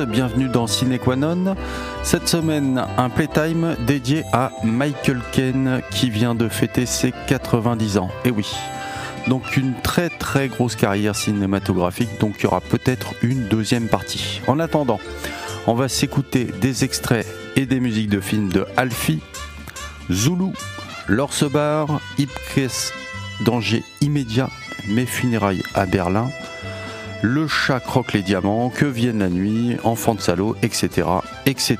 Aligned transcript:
bienvenue 0.00 0.48
dans 0.48 0.66
Ciné 0.66 1.00
Cette 2.02 2.26
semaine, 2.26 2.84
un 2.98 3.08
playtime 3.10 3.76
dédié 3.86 4.24
à 4.32 4.50
Michael 4.64 5.20
Caine 5.30 5.82
qui 5.90 6.10
vient 6.10 6.34
de 6.34 6.48
fêter 6.48 6.84
ses 6.84 7.12
90 7.28 7.98
ans. 7.98 8.10
Et 8.24 8.30
oui, 8.30 8.50
donc 9.28 9.56
une 9.56 9.74
très 9.74 10.08
très 10.08 10.48
grosse 10.48 10.74
carrière 10.74 11.14
cinématographique, 11.14 12.18
donc 12.18 12.36
il 12.38 12.44
y 12.44 12.46
aura 12.46 12.60
peut-être 12.60 13.14
une 13.22 13.46
deuxième 13.46 13.86
partie. 13.88 14.40
En 14.48 14.58
attendant, 14.58 14.98
on 15.66 15.74
va 15.74 15.88
s'écouter 15.88 16.44
des 16.60 16.84
extraits 16.84 17.26
et 17.54 17.66
des 17.66 17.78
musiques 17.78 18.10
de 18.10 18.20
films 18.20 18.48
de 18.48 18.66
Alfie, 18.76 19.20
Zulu, 20.10 20.52
L'Orse 21.06 21.44
Bar, 21.50 22.00
Ipkes, 22.18 22.92
Danger 23.44 23.84
immédiat, 24.00 24.50
Mes 24.88 25.06
funérailles 25.06 25.62
à 25.74 25.86
Berlin, 25.86 26.30
Le 27.26 27.48
chat 27.48 27.80
croque 27.80 28.12
les 28.12 28.20
diamants, 28.20 28.68
Que 28.68 28.84
vienne 28.84 29.20
la 29.20 29.30
nuit, 29.30 29.78
Enfant 29.82 30.14
de 30.14 30.20
salaud, 30.20 30.56
etc., 30.60 31.08
etc. 31.46 31.78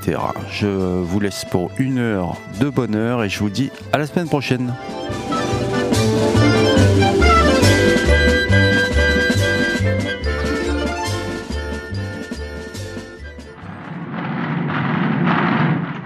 Je 0.50 0.66
vous 0.66 1.20
laisse 1.20 1.44
pour 1.44 1.70
une 1.76 1.98
heure 1.98 2.38
de 2.60 2.70
bonheur 2.70 3.22
et 3.22 3.28
je 3.28 3.40
vous 3.40 3.50
dis 3.50 3.70
à 3.92 3.98
la 3.98 4.06
semaine 4.06 4.26
prochaine. 4.26 4.72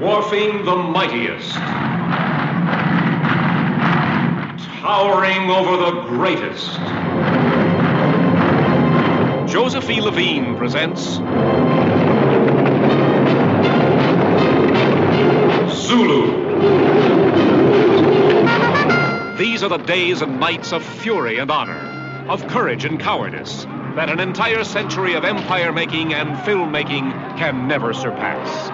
dwarfing 0.00 0.64
the 0.64 0.74
mightiest, 0.74 1.54
towering 4.82 5.48
over 5.48 5.76
the 5.76 6.08
greatest. 6.08 7.37
Joseph 9.48 9.88
E. 9.88 10.02
Levine 10.02 10.58
presents 10.58 11.14
Zulu. 15.72 16.26
These 19.38 19.62
are 19.62 19.70
the 19.70 19.78
days 19.78 20.20
and 20.20 20.38
nights 20.38 20.74
of 20.74 20.84
fury 20.84 21.38
and 21.38 21.50
honor, 21.50 22.26
of 22.28 22.46
courage 22.48 22.84
and 22.84 23.00
cowardice 23.00 23.64
that 23.96 24.10
an 24.10 24.20
entire 24.20 24.64
century 24.64 25.14
of 25.14 25.24
empire 25.24 25.72
making 25.72 26.12
and 26.12 26.36
filmmaking 26.36 27.10
can 27.38 27.66
never 27.66 27.94
surpass. 27.94 28.68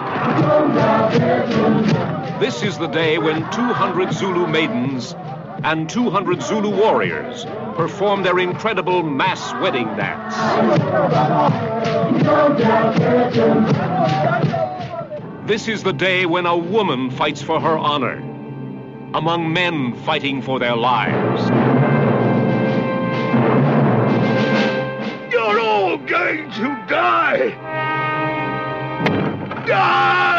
This 2.41 2.63
is 2.63 2.77
the 2.77 2.87
day 2.87 3.17
when 3.17 3.49
200 3.49 4.11
Zulu 4.11 4.45
maidens 4.45 5.15
and 5.63 5.89
200 5.89 6.43
Zulu 6.43 6.69
warriors 6.69 7.45
perform 7.75 8.23
their 8.23 8.39
incredible 8.39 9.03
mass 9.03 9.53
wedding 9.61 9.87
dance. 9.97 10.35
This 15.45 15.67
is 15.67 15.83
the 15.83 15.93
day 15.93 16.25
when 16.25 16.45
a 16.45 16.57
woman 16.57 17.11
fights 17.11 17.41
for 17.41 17.59
her 17.59 17.77
honor 17.77 18.17
among 19.13 19.53
men 19.53 19.93
fighting 20.03 20.41
for 20.41 20.59
their 20.59 20.75
lives. 20.75 21.49
You're 25.31 25.59
all 25.59 25.97
going 25.97 26.51
to 26.51 26.85
die! 26.87 27.49
Die! 29.65 30.34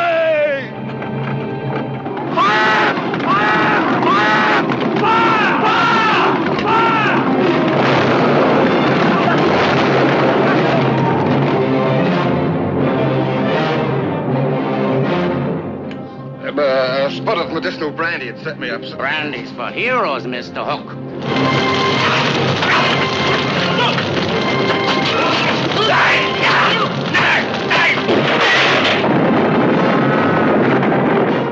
Uh, 17.06 17.10
spot 17.10 17.38
of 17.38 17.52
medicinal 17.52 17.92
brandy 17.92 18.26
had 18.26 18.36
set 18.40 18.58
me 18.58 18.68
up, 18.68 18.84
sir. 18.84 18.96
Brandy's 18.96 19.48
for 19.52 19.68
heroes, 19.70 20.24
Mr. 20.24 20.66
Hook. 20.66 20.90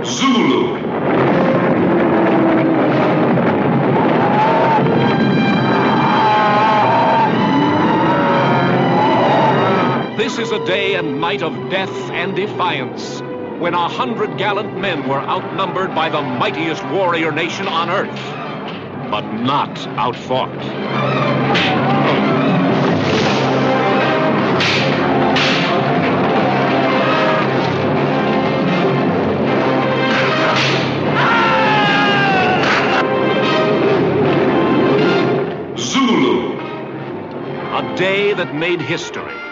Zulu. 0.05 0.75
This 10.17 10.39
is 10.39 10.51
a 10.51 10.67
day 10.67 10.97
and 10.97 11.21
night 11.21 11.43
of 11.43 11.53
death 11.71 11.89
and 12.11 12.35
defiance, 12.35 13.21
when 13.59 13.73
a 13.73 13.89
hundred 13.89 14.37
gallant 14.37 14.77
men 14.79 15.09
were 15.09 15.21
outnumbered 15.21 15.95
by 15.95 16.09
the 16.09 16.21
mightiest 16.21 16.85
warrior 16.87 17.31
nation 17.31 17.69
on 17.69 17.89
earth, 17.89 18.11
but 19.11 19.23
not 19.33 19.79
outfought. 19.97 20.51
Zulu. 35.79 36.59
A 37.73 37.95
day 37.97 38.33
that 38.35 38.55
made 38.55 38.81
history. 38.81 39.44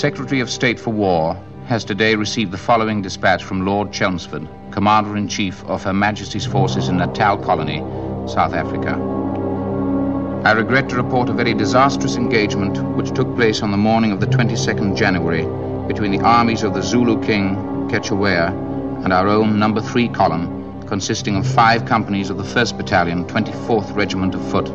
Secretary 0.00 0.40
of 0.40 0.48
State 0.48 0.80
for 0.80 0.94
War 0.94 1.36
has 1.66 1.84
today 1.84 2.14
received 2.14 2.52
the 2.52 2.56
following 2.56 3.02
dispatch 3.02 3.44
from 3.44 3.66
Lord 3.66 3.92
Chelmsford, 3.92 4.48
Commander 4.70 5.14
in 5.14 5.28
Chief 5.28 5.62
of 5.66 5.82
Her 5.82 5.92
Majesty's 5.92 6.46
forces 6.46 6.88
in 6.88 6.96
Natal 6.96 7.36
Colony, 7.36 7.80
South 8.26 8.54
Africa. 8.54 8.92
I 10.42 10.52
regret 10.52 10.88
to 10.88 10.96
report 10.96 11.28
a 11.28 11.34
very 11.34 11.52
disastrous 11.52 12.16
engagement 12.16 12.82
which 12.96 13.12
took 13.12 13.36
place 13.36 13.60
on 13.60 13.72
the 13.72 13.76
morning 13.76 14.10
of 14.10 14.20
the 14.20 14.26
22nd 14.26 14.96
January 14.96 15.44
between 15.86 16.12
the 16.12 16.24
armies 16.24 16.62
of 16.62 16.72
the 16.72 16.82
Zulu 16.82 17.22
king, 17.22 17.56
Cetshwayo, 17.90 19.04
and 19.04 19.12
our 19.12 19.28
own 19.28 19.58
number 19.58 19.82
3 19.82 20.08
column, 20.08 20.80
consisting 20.86 21.36
of 21.36 21.46
five 21.46 21.84
companies 21.84 22.30
of 22.30 22.38
the 22.38 22.42
1st 22.42 22.78
Battalion, 22.78 23.26
24th 23.26 23.94
Regiment 23.94 24.34
of 24.34 24.50
Foot, 24.50 24.70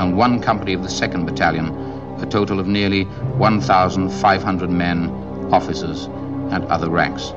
and 0.00 0.16
one 0.16 0.42
company 0.42 0.72
of 0.72 0.82
the 0.82 0.88
2nd 0.88 1.26
Battalion, 1.26 1.83
a 2.24 2.26
total 2.26 2.58
of 2.58 2.66
nearly 2.66 3.04
1,500 3.04 4.70
men, 4.70 5.10
officers, 5.52 6.06
and 6.50 6.64
other 6.64 6.88
ranks. 6.88 7.34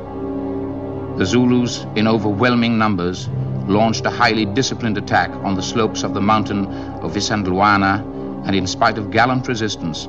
The 1.18 1.26
Zulus, 1.26 1.86
in 1.98 2.08
overwhelming 2.08 2.78
numbers, 2.78 3.28
launched 3.68 4.06
a 4.06 4.10
highly 4.10 4.46
disciplined 4.46 4.98
attack 4.98 5.30
on 5.44 5.56
the 5.56 5.62
slopes 5.62 6.04
of 6.04 6.14
the 6.14 6.22
mountain 6.22 6.68
of 7.04 7.12
Isandlwana, 7.14 8.46
and 8.46 8.56
in 8.56 8.66
spite 8.66 8.98
of 8.98 9.12
gallant 9.12 9.50
resistance, 9.50 10.08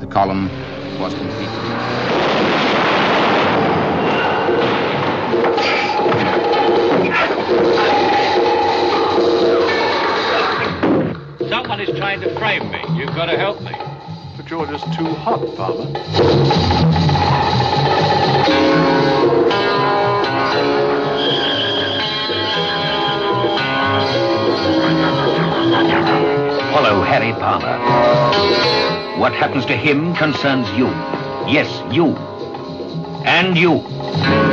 the 0.00 0.08
column 0.08 0.48
was 0.98 1.14
completed. 1.14 1.46
Someone 11.48 11.80
is 11.80 11.96
trying 11.96 12.20
to 12.22 12.34
frame 12.40 12.68
me. 12.72 12.82
You've 12.98 13.14
got 13.14 13.26
to 13.26 13.38
help 13.38 13.60
me. 13.60 13.75
You're 14.56 14.78
too 14.78 15.04
hot, 15.04 15.40
Farmer. 15.54 15.84
Follow 26.72 27.02
Harry 27.02 27.32
Palmer. 27.32 27.76
What 29.20 29.34
happens 29.34 29.66
to 29.66 29.76
him 29.76 30.14
concerns 30.14 30.66
you. 30.70 30.86
Yes, 31.46 31.68
you. 31.94 32.16
And. 33.26 33.58
You 33.58 34.45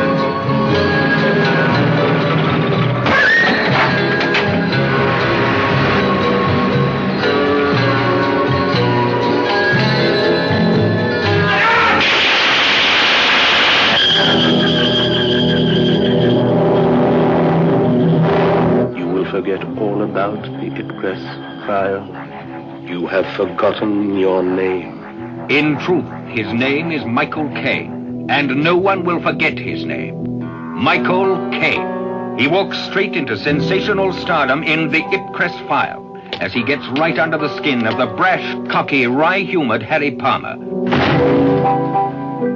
about 20.13 20.43
the 20.43 20.69
Ipcress 20.69 21.65
file. 21.65 22.05
You 22.87 23.07
have 23.07 23.25
forgotten 23.35 24.15
your 24.15 24.43
name. 24.43 25.03
In 25.49 25.79
truth, 25.79 26.05
his 26.27 26.53
name 26.53 26.91
is 26.91 27.03
Michael 27.03 27.49
Caine, 27.49 28.27
and 28.29 28.63
no 28.63 28.77
one 28.77 29.05
will 29.05 29.19
forget 29.23 29.57
his 29.57 29.83
name. 29.85 30.39
Michael 30.75 31.49
Caine. 31.49 32.37
He 32.37 32.47
walks 32.47 32.77
straight 32.89 33.15
into 33.15 33.35
sensational 33.35 34.13
stardom 34.13 34.61
in 34.61 34.91
the 34.91 35.01
Ipcress 35.01 35.67
file 35.67 36.01
as 36.33 36.53
he 36.53 36.63
gets 36.63 36.87
right 36.99 37.17
under 37.17 37.39
the 37.39 37.57
skin 37.57 37.87
of 37.87 37.97
the 37.97 38.05
brash, 38.15 38.45
cocky, 38.71 39.07
wry-humored 39.07 39.81
Harry 39.81 40.11
Palmer. 40.11 40.57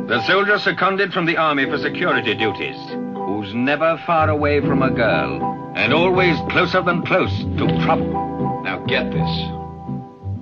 The 0.06 0.22
soldier 0.28 0.60
seconded 0.60 1.12
from 1.12 1.26
the 1.26 1.38
army 1.38 1.66
for 1.66 1.80
security 1.80 2.36
duties, 2.36 2.78
who's 3.16 3.52
never 3.56 4.00
far 4.06 4.30
away 4.30 4.62
from 4.62 4.84
a 4.84 4.92
girl, 4.92 5.67
and 5.78 5.94
always 5.94 6.36
closer 6.50 6.82
than 6.82 7.06
close 7.06 7.32
to 7.38 7.68
trouble. 7.86 8.62
Now 8.64 8.84
get 8.88 9.12
this. 9.12 9.30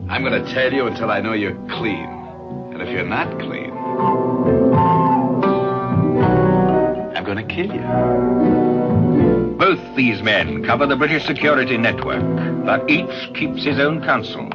I'm 0.10 0.24
going 0.24 0.42
to 0.42 0.54
tell 0.54 0.72
you 0.72 0.88
until 0.88 1.12
I 1.12 1.20
know 1.20 1.34
you're 1.34 1.54
clean. 1.68 2.06
And 2.72 2.82
if 2.82 2.88
you're 2.90 3.06
not 3.06 3.30
clean, 3.40 3.72
I'm 7.16 7.26
going 7.26 7.38
to 7.38 7.54
kill 7.54 7.74
you. 7.74 7.82
Both 9.58 9.96
these 9.98 10.22
men 10.22 10.64
cover 10.64 10.86
the 10.86 10.96
British 10.96 11.26
security 11.26 11.78
network, 11.78 12.24
but 12.66 12.90
each 12.90 13.34
keeps 13.34 13.64
his 13.66 13.78
own 13.78 14.02
counsel 14.04 14.50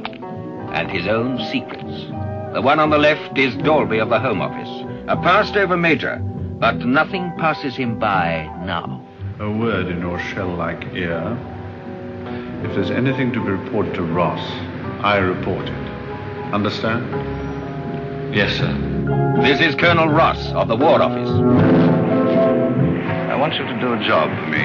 and 0.73 0.91
his 0.91 1.07
own 1.07 1.39
secrets. 1.53 2.07
The 2.55 2.63
one 2.63 2.81
on 2.81 2.89
the 2.89 2.99
left 2.99 3.37
is 3.37 3.55
Dalby 3.57 3.99
of 3.99 4.09
the 4.09 4.19
Home 4.19 4.41
Office, 4.41 4.87
a 5.09 5.17
passed 5.17 5.57
over 5.57 5.77
major, 5.77 6.17
but 6.59 6.79
nothing 6.79 7.33
passes 7.37 7.77
him 7.77 7.99
by 7.99 8.45
now. 8.65 9.00
A 9.41 9.51
word 9.51 9.89
in 9.89 10.01
your 10.03 10.19
shell-like 10.21 10.93
ear. 10.93 11.39
If 12.63 12.75
there's 12.75 12.91
anything 12.91 13.33
to 13.33 13.43
be 13.43 13.51
reported 13.53 13.95
to 13.95 14.03
Ross, 14.03 14.39
I 15.03 15.17
report 15.17 15.67
it. 15.67 15.89
Understand? 16.53 18.35
Yes, 18.35 18.59
sir. 18.59 18.71
This 19.41 19.63
is 19.63 19.75
Colonel 19.77 20.09
Ross 20.09 20.53
of 20.53 20.69
the 20.69 20.77
War 20.77 21.01
Office. 21.01 21.31
I 23.31 23.35
want 23.37 23.55
you 23.55 23.65
to 23.65 23.81
do 23.81 23.95
a 23.95 24.05
job 24.07 24.29
for 24.29 24.47
me. 24.51 24.61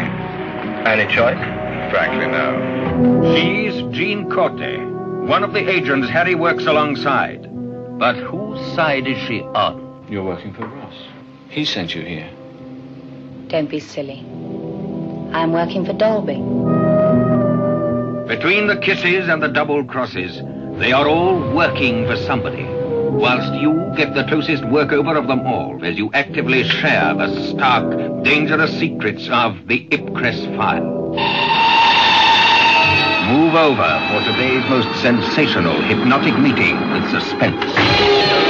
Any 0.86 1.06
choice? 1.06 1.39
Frankly, 1.89 2.28
no. 2.28 3.33
She's 3.33 3.81
Jean 3.98 4.30
Corte, 4.30 4.78
one 5.25 5.45
of 5.45 5.54
the 5.54 5.69
agents 5.69 6.10
Harry 6.10 6.36
works 6.36 6.66
alongside. 6.66 7.48
But 7.98 8.18
whose 8.18 8.60
side 8.75 9.07
is 9.07 9.18
she 9.25 9.39
on? 9.39 10.06
You're 10.10 10.25
working 10.25 10.54
for 10.54 10.68
Ross. 10.68 10.95
He 11.48 11.63
sent 11.63 11.95
you 11.95 12.01
here. 12.01 12.30
Don't 13.48 13.69
be 13.69 13.80
silly. 13.80 14.35
I'm 15.36 15.52
working 15.52 15.86
for 15.86 15.92
Dalby. 15.92 16.36
Between 18.26 18.68
the 18.68 18.80
kisses 18.82 19.28
and 19.28 19.44
the 19.44 19.50
double 19.50 19.84
crosses, 19.84 20.42
they 20.80 20.94
are 20.94 21.10
all 21.10 21.54
working 21.54 22.06
for 22.06 22.16
somebody. 22.16 22.64
Whilst 22.64 23.54
you 23.62 23.74
get 23.98 24.16
the 24.16 24.24
closest 24.24 24.64
workover 24.64 25.18
of 25.18 25.28
them 25.28 25.42
all 25.42 25.84
as 25.84 25.98
you 25.98 26.10
actively 26.14 26.64
share 26.64 27.14
the 27.16 27.52
stark, 27.52 28.24
dangerous 28.24 28.80
secrets 28.80 29.28
of 29.30 29.68
the 29.68 29.86
Ipcress 29.90 30.56
file. 30.56 30.86
Move 33.34 33.56
over 33.56 33.92
for 34.12 34.31
today's 34.31 34.64
most 34.70 34.88
sensational 35.02 35.81
hypnotic 35.81 36.40
meeting 36.40 36.80
with 36.92 37.09
suspense. 37.12 38.44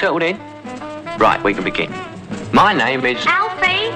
Settled 0.00 0.22
in? 0.22 0.38
Right, 1.18 1.38
we 1.44 1.52
can 1.52 1.62
begin. 1.62 1.92
My 2.52 2.72
name 2.72 3.04
is... 3.04 3.22
Alfie? 3.26 3.90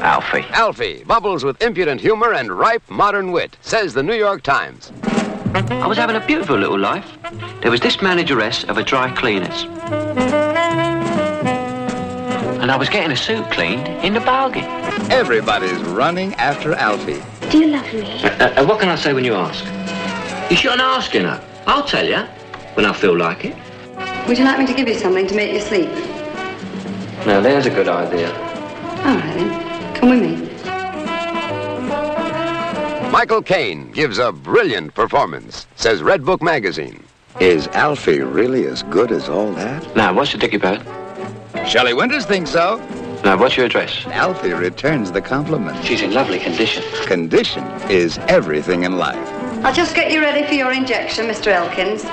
Alfie. 0.00 0.44
Alfie 0.50 1.02
bubbles 1.04 1.42
with 1.44 1.60
impudent 1.60 2.00
humor 2.00 2.32
and 2.32 2.56
ripe 2.56 2.88
modern 2.88 3.32
wit, 3.32 3.56
says 3.60 3.94
the 3.94 4.02
New 4.04 4.14
York 4.14 4.42
Times. 4.44 4.92
I 5.52 5.86
was 5.88 5.98
having 5.98 6.14
a 6.14 6.24
beautiful 6.24 6.56
little 6.56 6.78
life. 6.78 7.18
There 7.60 7.72
was 7.72 7.80
this 7.80 8.00
manageress 8.00 8.62
of 8.64 8.78
a 8.78 8.84
dry 8.84 9.10
cleaners. 9.10 9.64
And 12.62 12.70
I 12.70 12.76
was 12.76 12.88
getting 12.88 13.10
a 13.10 13.16
suit 13.16 13.50
cleaned 13.50 13.88
in 14.04 14.14
the 14.14 14.20
bargain. 14.20 14.64
Everybody's 15.10 15.80
running 15.82 16.34
after 16.34 16.74
Alfie. 16.74 17.20
Do 17.50 17.58
you 17.58 17.66
love 17.66 17.92
me? 17.92 18.22
Uh, 18.22 18.62
uh, 18.62 18.64
what 18.64 18.78
can 18.78 18.90
I 18.90 18.94
say 18.94 19.12
when 19.12 19.24
you 19.24 19.34
ask? 19.34 19.64
You 20.50 20.56
shouldn't 20.56 20.82
ask, 20.82 21.12
you 21.14 21.22
know. 21.24 21.40
I'll 21.66 21.84
tell 21.84 22.06
you 22.06 22.20
when 22.74 22.86
I 22.86 22.92
feel 22.92 23.16
like 23.16 23.44
it. 23.44 23.56
Would 24.28 24.36
you 24.36 24.44
like 24.44 24.58
me 24.58 24.66
to 24.66 24.74
give 24.74 24.86
you 24.86 24.94
something 24.94 25.26
to 25.26 25.34
make 25.34 25.54
you 25.54 25.60
sleep? 25.60 25.88
Now, 27.24 27.40
there's 27.40 27.64
a 27.64 27.70
good 27.70 27.88
idea. 27.88 28.30
All 28.30 29.14
right, 29.16 29.34
then. 29.34 29.94
Come 29.94 30.10
with 30.10 30.20
me. 30.20 30.48
Michael 33.10 33.40
Caine 33.40 33.90
gives 33.90 34.18
a 34.18 34.30
brilliant 34.30 34.92
performance, 34.92 35.66
says 35.76 36.02
Redbook 36.02 36.42
magazine. 36.42 37.02
Is 37.40 37.68
Alfie 37.68 38.20
really 38.20 38.66
as 38.66 38.82
good 38.82 39.12
as 39.12 39.30
all 39.30 39.50
that? 39.52 39.96
Now, 39.96 40.12
what's 40.12 40.34
your 40.34 40.40
dicky 40.40 40.58
bird? 40.58 40.82
Shelley 41.66 41.94
Winters 41.94 42.26
thinks 42.26 42.50
so. 42.50 42.76
Now, 43.24 43.38
what's 43.38 43.56
your 43.56 43.64
address? 43.64 44.04
Alfie 44.08 44.52
returns 44.52 45.10
the 45.10 45.22
compliment. 45.22 45.82
She's 45.86 46.02
in 46.02 46.12
lovely 46.12 46.38
condition. 46.38 46.84
Condition 47.06 47.64
is 47.90 48.18
everything 48.28 48.82
in 48.82 48.98
life. 48.98 49.16
I'll 49.64 49.74
just 49.74 49.94
get 49.94 50.12
you 50.12 50.20
ready 50.20 50.46
for 50.46 50.52
your 50.52 50.72
injection, 50.72 51.26
Mr. 51.26 51.46
Elkins. 51.46 52.04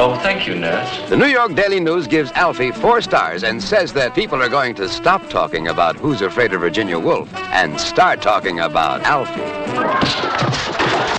Oh, 0.00 0.14
thank 0.22 0.46
you, 0.46 0.54
nurse. 0.54 1.08
The 1.08 1.16
New 1.16 1.26
York 1.26 1.56
Daily 1.56 1.80
News 1.80 2.06
gives 2.06 2.30
Alfie 2.32 2.70
four 2.70 3.00
stars 3.00 3.42
and 3.42 3.60
says 3.60 3.92
that 3.94 4.14
people 4.14 4.40
are 4.40 4.48
going 4.48 4.76
to 4.76 4.88
stop 4.88 5.28
talking 5.28 5.66
about 5.66 5.96
Who's 5.96 6.22
Afraid 6.22 6.52
of 6.52 6.60
Virginia 6.60 6.96
Woolf 7.00 7.34
and 7.34 7.80
start 7.80 8.22
talking 8.22 8.60
about 8.60 9.02
Alfie. 9.02 9.40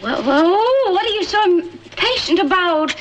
Well, 0.01 0.23
well, 0.23 0.93
what 0.93 1.05
are 1.05 1.09
you 1.09 1.25
so 1.25 1.43
impatient 1.43 2.39
about? 2.39 2.95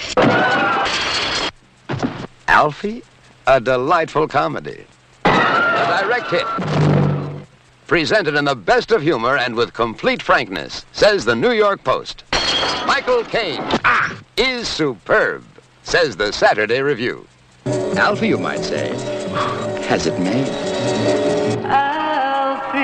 Alfie, 2.49 3.05
a 3.47 3.61
delightful 3.61 4.27
comedy. 4.27 4.85
A 5.27 6.03
direct 6.03 6.29
hit. 6.33 6.47
Presented 7.87 8.35
in 8.35 8.47
the 8.47 8.57
best 8.57 8.91
of 8.91 9.01
humor 9.01 9.37
and 9.37 9.55
with 9.55 9.73
complete 9.75 10.25
frankness, 10.25 10.85
says 10.91 11.25
the 11.25 11.37
New 11.37 11.53
York 11.53 11.85
Post. 11.85 12.25
Michael 12.85 13.23
Caine 13.23 13.63
ah, 13.85 14.19
is 14.37 14.67
superb, 14.67 15.45
says 15.89 16.17
the 16.19 16.31
Saturday 16.31 16.83
Review. 16.83 17.27
Alfie, 17.65 18.29
you 18.29 18.37
might 18.37 18.61
say, 18.61 18.91
has 19.89 20.07
it 20.07 20.21
made. 20.21 20.47
Alfie, 21.65 22.75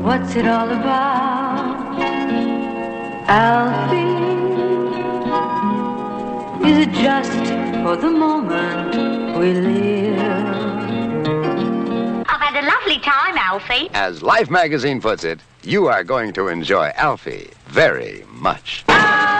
what's 0.00 0.34
it 0.36 0.46
all 0.46 0.70
about? 0.70 2.00
Alfie, 3.28 3.98
is 6.66 6.78
it 6.86 6.92
just 6.92 7.44
for 7.82 7.96
the 7.96 8.10
moment 8.10 8.96
we 9.38 9.52
live? 9.52 10.18
I've 12.26 12.40
had 12.40 12.64
a 12.64 12.66
lovely 12.66 13.00
time, 13.00 13.36
Alfie. 13.36 13.90
As 13.92 14.22
Life 14.22 14.48
magazine 14.48 14.98
puts 14.98 15.24
it, 15.24 15.40
you 15.62 15.88
are 15.88 16.04
going 16.04 16.32
to 16.32 16.48
enjoy 16.48 16.90
Alfie 16.96 17.50
very 17.66 18.24
much. 18.30 18.86
Hold 18.88 19.31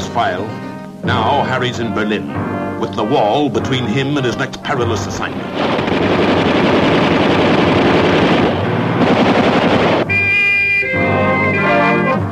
file? 0.00 0.46
Now 1.04 1.42
Harry's 1.42 1.78
in 1.78 1.92
Berlin, 1.92 2.28
with 2.80 2.94
the 2.94 3.04
wall 3.04 3.50
between 3.50 3.84
him 3.84 4.16
and 4.16 4.24
his 4.24 4.36
next 4.36 4.62
perilous 4.62 5.06
assignment. 5.06 5.42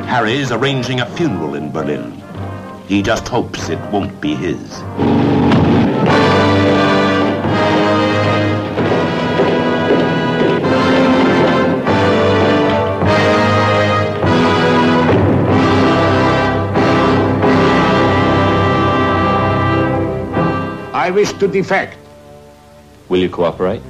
Harry's 0.07 0.51
arranging 0.51 1.01
a 1.01 1.05
funeral 1.05 1.55
in 1.55 1.71
Berlin. 1.71 2.21
He 2.87 3.01
just 3.01 3.27
hopes 3.27 3.69
it 3.69 3.79
won't 3.91 4.19
be 4.19 4.33
his. 4.33 5.30
I 21.11 21.13
wish 21.13 21.33
to 21.33 21.47
defect. 21.49 21.97
Will 23.09 23.19
you 23.19 23.27
cooperate? 23.27 23.81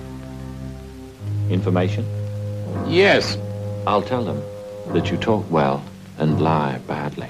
Information? 1.51 2.03
Yes. 2.87 3.37
I'll 3.85 4.01
tell 4.01 4.23
them 4.23 4.41
that 4.91 5.11
you 5.11 5.17
talk 5.17 5.45
well 5.51 5.83
and 6.17 6.41
lie 6.41 6.79
badly. 6.87 7.29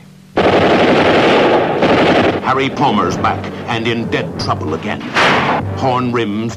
Harry 2.46 2.70
Palmer's 2.70 3.18
back 3.18 3.46
and 3.68 3.86
in 3.86 4.10
dead 4.10 4.40
trouble 4.40 4.76
again. 4.76 5.02
Horn 5.78 6.14
rims, 6.14 6.56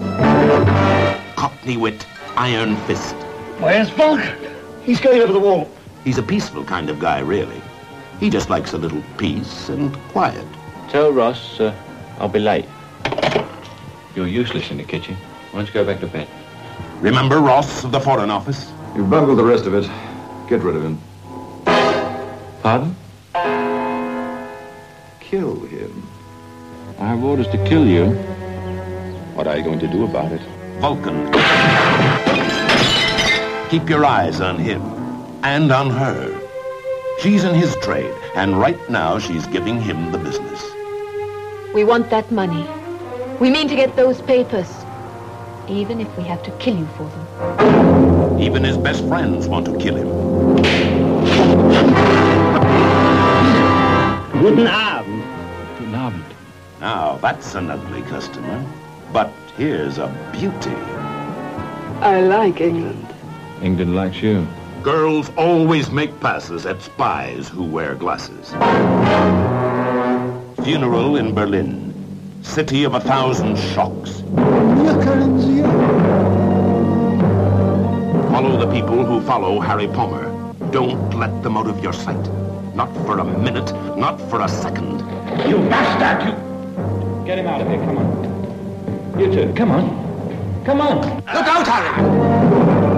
cockney 1.35 1.77
wit, 1.77 2.07
iron 2.37 2.77
fist. 2.87 3.17
Where's 3.59 3.91
Vulkan? 3.91 4.39
He's 4.85 5.01
going 5.01 5.21
over 5.21 5.33
the 5.33 5.41
wall. 5.41 5.69
He's 6.05 6.19
a 6.19 6.23
peaceful 6.23 6.65
kind 6.65 6.89
of 6.89 7.01
guy, 7.01 7.19
really. 7.19 7.61
He 8.21 8.31
just 8.31 8.49
likes 8.49 8.75
a 8.75 8.79
little 8.79 9.03
peace 9.19 9.69
and 9.69 9.93
quiet. 10.11 10.47
Tell 10.89 11.11
Ross 11.11 11.59
uh, 11.59 11.75
I'll 12.21 12.29
be 12.29 12.39
late. 12.39 12.67
You're 14.15 14.29
useless 14.29 14.71
in 14.71 14.77
the 14.77 14.85
kitchen. 14.85 15.17
Why 15.51 15.61
don't 15.61 15.67
you 15.67 15.75
go 15.75 15.85
back 15.85 15.99
to 16.01 16.07
bed? 16.07 16.29
Remember 17.01 17.41
Ross 17.41 17.83
of 17.83 17.91
the 17.91 17.99
Foreign 18.01 18.31
Office? 18.31 18.73
You've 18.95 19.11
bungled 19.11 19.39
the 19.39 19.45
rest 19.45 19.67
of 19.67 19.75
it. 19.75 19.91
Get 20.49 20.61
rid 20.61 20.77
of 20.77 20.85
him. 20.85 20.99
Pardon? 22.63 22.95
Kill 25.19 25.61
him. 25.67 26.07
I 27.01 27.09
have 27.09 27.25
orders 27.25 27.49
to 27.49 27.59
kill 27.67 27.87
you. 27.87 28.07
What 29.35 29.49
are 29.49 29.57
you 29.57 29.65
going 29.65 29.81
to 29.81 29.89
do 29.89 30.05
about 30.05 30.31
it? 30.31 30.41
Vulkan. 30.79 31.33
Keep 33.69 33.89
your 33.89 34.05
eyes 34.05 34.41
on 34.41 34.59
him 34.59 34.81
and 35.43 35.73
on 35.73 35.91
her. 35.91 36.41
She's 37.21 37.43
in 37.43 37.55
his 37.55 37.75
trade, 37.77 38.15
and 38.37 38.61
right 38.61 38.79
now 38.89 39.19
she's 39.19 39.47
giving 39.47 39.81
him 39.81 40.13
the 40.13 40.19
business. 40.19 40.63
We 41.75 41.83
want 41.83 42.11
that 42.11 42.31
money. 42.31 42.65
We 43.41 43.51
mean 43.51 43.67
to 43.69 43.75
get 43.75 43.97
those 43.97 44.23
papers. 44.23 44.71
Even 45.69 46.01
if 46.01 46.17
we 46.17 46.23
have 46.25 46.43
to 46.45 46.51
kill 46.59 46.79
you 46.79 46.87
for 46.97 47.05
them. 47.05 48.41
Even 48.41 48.63
his 48.63 48.77
best 48.77 49.05
friends 49.09 49.49
want 49.49 49.67
to 49.67 49.77
kill 49.77 49.97
him. 49.97 50.09
Guten 54.41 54.67
Abend. 54.69 55.25
Guten 55.79 55.95
Abend. 55.95 56.25
Now, 56.81 57.17
that's 57.17 57.55
an 57.55 57.71
ugly 57.71 58.03
customer. 58.03 58.65
But 59.13 59.33
here's 59.57 59.99
a 59.99 60.09
beauty. 60.33 60.77
I 62.01 62.21
like 62.21 62.61
England. 62.61 63.07
England 63.63 63.97
likes 63.97 64.23
you. 64.23 64.47
Girls 64.83 65.31
always 65.37 65.91
make 65.91 66.21
passes 66.21 66.67
at 66.67 66.83
spies 66.83 67.49
who 67.49 67.65
wear 67.65 67.95
glasses. 67.95 68.51
Funeral 70.63 71.17
in 71.17 71.35
Berlin. 71.35 71.94
City 72.45 72.85
of 72.85 72.95
a 72.95 73.01
thousand 73.01 73.57
shocks. 73.57 74.21
Follow 78.31 78.57
the 78.59 78.71
people 78.71 79.05
who 79.05 79.21
follow 79.23 79.59
Harry 79.59 79.89
Palmer. 79.89 80.31
Don't 80.71 81.19
let 81.19 81.43
them 81.43 81.57
out 81.57 81.67
of 81.67 81.83
your 81.83 81.93
sight. 81.93 82.31
Not 82.77 82.95
for 83.07 83.19
a 83.19 83.25
minute, 83.25 83.73
not 83.97 84.21
for 84.31 84.43
a 84.43 84.49
second. 84.49 85.01
You 85.49 85.59
bastard! 85.69 86.29
You... 86.29 87.27
Get 87.27 87.39
him 87.39 87.47
out 87.47 87.63
of 87.63 87.67
here, 87.67 87.79
come 87.79 87.99
on. 87.99 89.19
You 89.19 89.33
two, 89.33 89.53
come 89.55 89.71
on. 89.73 90.65
Come 90.65 90.81
on. 90.81 90.97
Look 91.17 91.27
out, 91.27 91.67
Harry! 91.67 92.94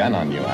I 0.00 0.04
have 0.10 0.32
a 0.32 0.47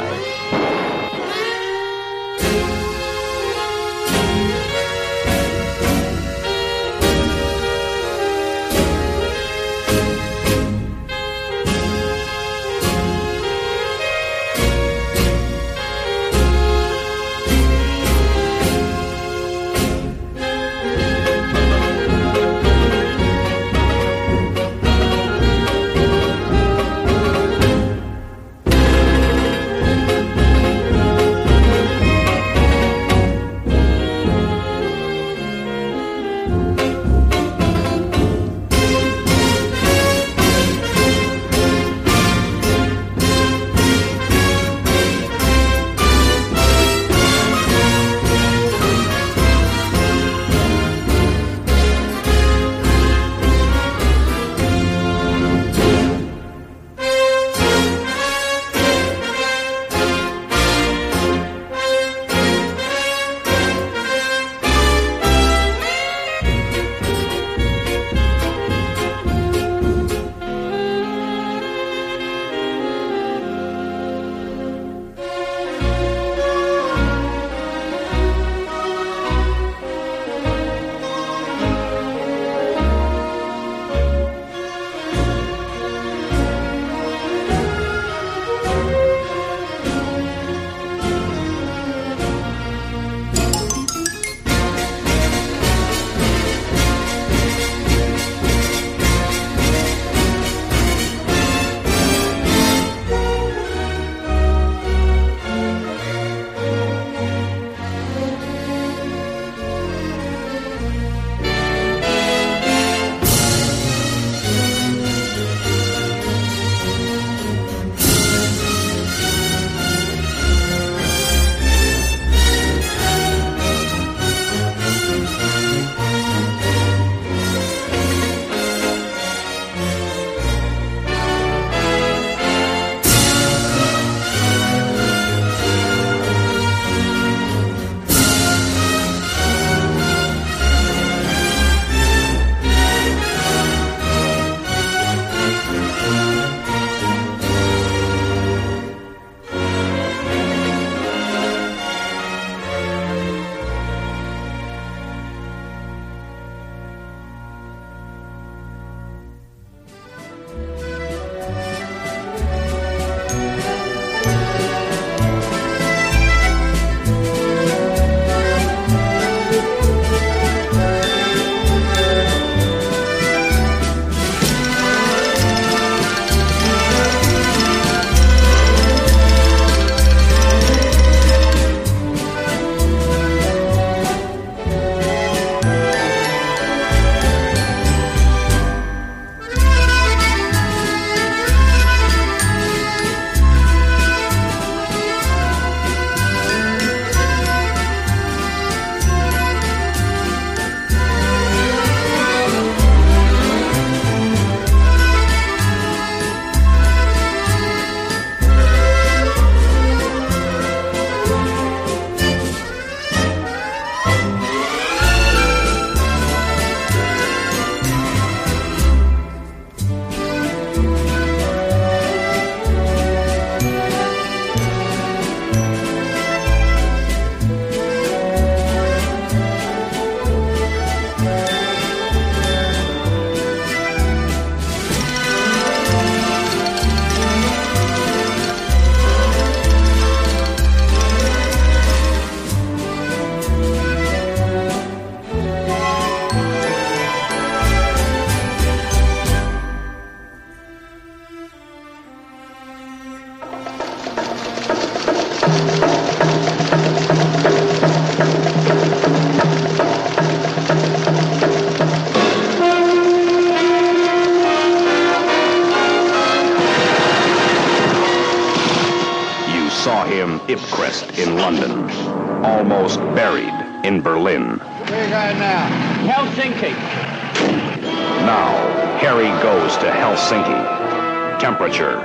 Helsinki. 280.15 281.41
Temperature, 281.41 281.99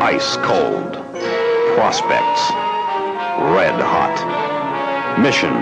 ice 0.00 0.36
cold. 0.38 0.94
Prospects, 1.74 2.50
red 3.52 3.78
hot. 3.78 4.16
Mission, 5.20 5.52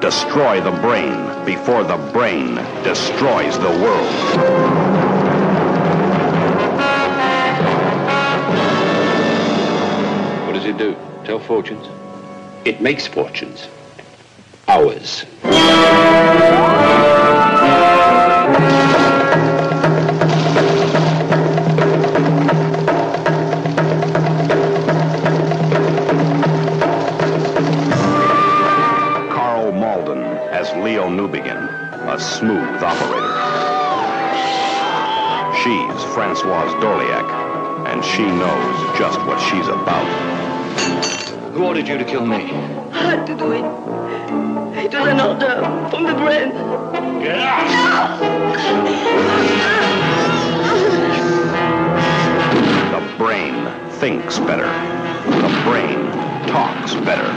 destroy 0.00 0.60
the 0.60 0.70
brain 0.70 1.44
before 1.44 1.82
the 1.82 1.96
brain 2.12 2.54
destroys 2.84 3.58
the 3.58 3.70
world. 3.82 4.14
What 10.46 10.52
does 10.52 10.64
it 10.64 10.78
do? 10.78 10.96
Tell 11.24 11.40
fortunes? 11.40 11.88
It 12.64 12.80
makes 12.80 13.04
fortunes. 13.04 13.66
Ours. 14.68 15.24
She's 39.54 39.68
about. 39.68 40.06
Who 41.52 41.64
ordered 41.64 41.86
you 41.86 41.96
to 41.98 42.04
kill 42.04 42.26
me? 42.26 42.52
I 42.92 43.16
had 43.16 43.26
to 43.26 43.36
do 43.36 43.52
it. 43.52 43.64
It 44.84 44.92
was 44.92 45.08
an 45.08 45.20
order 45.20 45.88
from 45.90 46.04
the 46.04 46.14
brain. 46.14 46.50
Get 47.22 47.38
out! 47.38 48.18
The 52.90 53.18
brain 53.18 53.90
thinks 54.00 54.38
better. 54.40 54.66
The 55.30 55.62
brain 55.64 56.10
talks 56.48 56.94
better. 57.06 57.30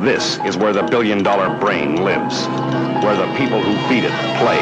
This 0.00 0.38
is 0.44 0.56
where 0.56 0.72
the 0.72 0.84
billion 0.84 1.22
dollar 1.24 1.58
brain 1.58 2.04
lives, 2.04 2.46
where 3.02 3.16
the 3.16 3.26
people 3.36 3.60
who 3.60 3.74
feed 3.88 4.04
it 4.04 4.12
play, 4.38 4.60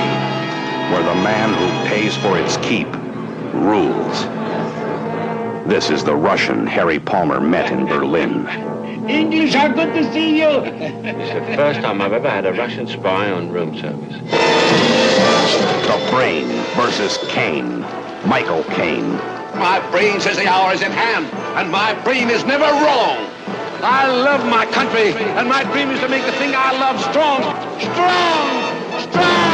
where 0.90 1.02
the 1.02 1.20
man 1.22 1.52
who 1.52 1.88
pays 1.88 2.16
for 2.16 2.38
its 2.38 2.56
keep 2.58 2.88
rules. 3.52 4.35
This 5.66 5.90
is 5.90 6.04
the 6.04 6.14
Russian 6.14 6.64
Harry 6.64 7.00
Palmer 7.00 7.40
met 7.40 7.72
in 7.72 7.86
Berlin. 7.86 8.46
English, 9.08 9.52
how 9.52 9.66
good 9.66 9.92
to 9.94 10.12
see 10.12 10.38
you. 10.38 10.48
It's 10.48 11.48
the 11.50 11.56
first 11.56 11.80
time 11.80 12.00
I've 12.00 12.12
ever 12.12 12.30
had 12.30 12.46
a 12.46 12.52
Russian 12.52 12.86
spy 12.86 13.32
on 13.32 13.50
room 13.50 13.76
service. 13.76 14.14
The 15.90 16.08
brain 16.12 16.46
versus 16.76 17.18
Caine. 17.30 17.80
Michael 18.24 18.62
Caine. 18.74 19.10
My 19.58 19.84
brain 19.90 20.20
says 20.20 20.36
the 20.36 20.46
hour 20.46 20.72
is 20.72 20.82
at 20.82 20.92
hand, 20.92 21.26
and 21.58 21.68
my 21.68 21.94
brain 22.04 22.30
is 22.30 22.44
never 22.44 22.64
wrong. 22.64 23.28
I 23.82 24.06
love 24.06 24.46
my 24.48 24.66
country, 24.66 25.14
and 25.34 25.48
my 25.48 25.64
dream 25.72 25.90
is 25.90 25.98
to 25.98 26.08
make 26.08 26.24
the 26.24 26.32
thing 26.32 26.54
I 26.54 26.78
love 26.78 27.00
strong. 27.10 27.42
Strong! 27.80 29.10
Strong! 29.10 29.45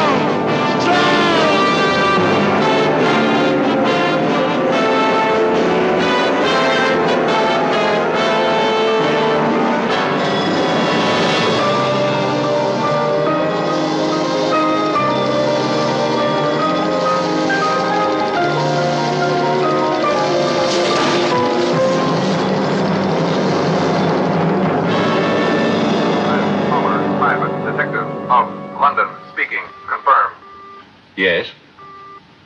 Yes? 31.17 31.47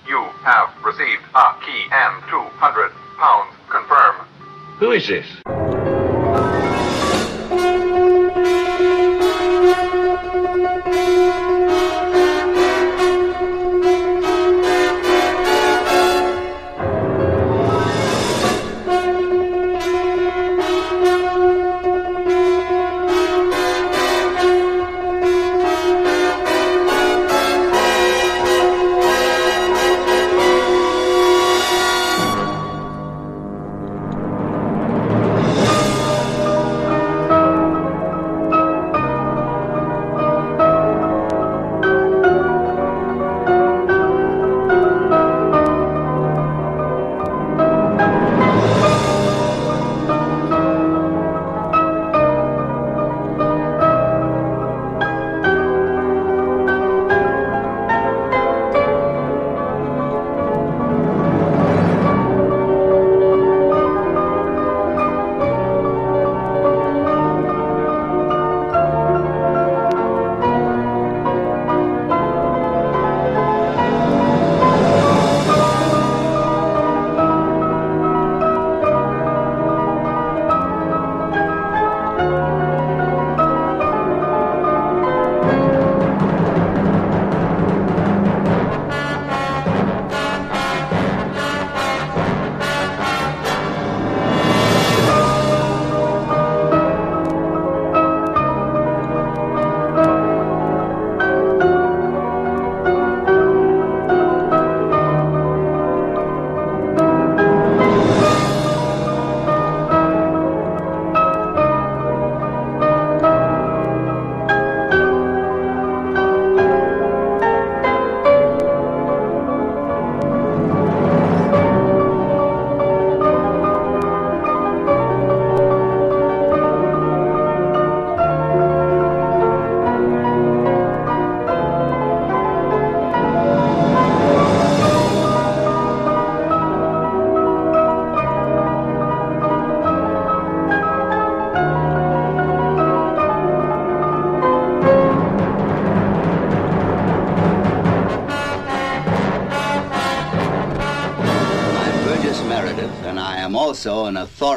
You 0.08 0.22
have 0.42 0.70
received 0.84 1.22
a 1.34 1.54
key 1.64 1.86
and 1.92 2.22
200 2.30 2.92
pounds. 3.18 3.54
Confirm. 3.68 4.26
Who 4.78 4.92
is 4.92 5.06
this? 5.06 5.26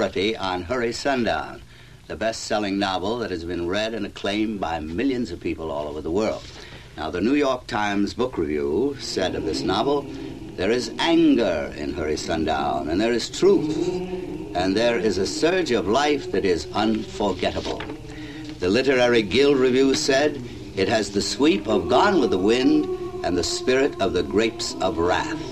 On 0.09 0.63
Hurry 0.63 0.91
Sundown, 0.91 1.61
the 2.07 2.15
best 2.15 2.45
selling 2.45 2.79
novel 2.79 3.19
that 3.19 3.29
has 3.29 3.45
been 3.45 3.67
read 3.67 3.93
and 3.93 4.07
acclaimed 4.07 4.59
by 4.59 4.79
millions 4.79 5.29
of 5.29 5.39
people 5.39 5.69
all 5.69 5.87
over 5.87 6.01
the 6.01 6.09
world. 6.09 6.43
Now, 6.97 7.11
the 7.11 7.21
New 7.21 7.35
York 7.35 7.67
Times 7.67 8.15
Book 8.15 8.35
Review 8.35 8.97
said 8.99 9.35
of 9.35 9.45
this 9.45 9.61
novel 9.61 10.01
there 10.55 10.71
is 10.71 10.91
anger 10.97 11.71
in 11.77 11.93
Hurry 11.93 12.17
Sundown, 12.17 12.89
and 12.89 12.99
there 12.99 13.11
is 13.11 13.29
truth, 13.29 13.77
and 14.55 14.75
there 14.75 14.97
is 14.97 15.19
a 15.19 15.27
surge 15.27 15.69
of 15.69 15.87
life 15.87 16.31
that 16.31 16.43
is 16.43 16.67
unforgettable. 16.73 17.83
The 18.57 18.69
Literary 18.69 19.21
Guild 19.21 19.57
Review 19.57 19.93
said 19.93 20.41
it 20.75 20.89
has 20.89 21.11
the 21.11 21.21
sweep 21.21 21.67
of 21.67 21.87
Gone 21.87 22.19
with 22.19 22.31
the 22.31 22.39
Wind 22.39 22.85
and 23.23 23.37
the 23.37 23.43
spirit 23.43 24.01
of 24.01 24.13
the 24.13 24.23
Grapes 24.23 24.73
of 24.81 24.97
Wrath. 24.97 25.49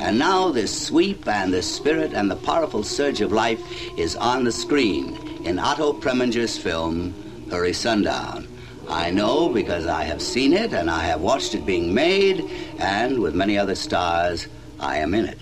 And 0.00 0.18
now 0.18 0.48
this 0.48 0.86
sweep 0.86 1.28
and 1.28 1.52
this 1.52 1.70
spirit 1.70 2.14
and 2.14 2.30
the 2.30 2.36
powerful 2.36 2.82
surge 2.82 3.20
of 3.20 3.32
life 3.32 3.60
is 4.00 4.16
on 4.16 4.44
the 4.44 4.52
screen 4.52 5.14
in 5.44 5.58
Otto 5.58 5.92
Preminger's 5.92 6.56
film, 6.56 7.14
Hurry 7.50 7.74
Sundown. 7.74 8.48
I 8.88 9.10
know 9.10 9.50
because 9.50 9.86
I 9.86 10.04
have 10.04 10.22
seen 10.22 10.54
it 10.54 10.72
and 10.72 10.90
I 10.90 11.04
have 11.04 11.20
watched 11.20 11.54
it 11.54 11.66
being 11.66 11.92
made, 11.92 12.50
and 12.78 13.20
with 13.20 13.34
many 13.34 13.58
other 13.58 13.74
stars, 13.74 14.48
I 14.80 14.96
am 14.96 15.12
in 15.12 15.26
it. 15.26 15.38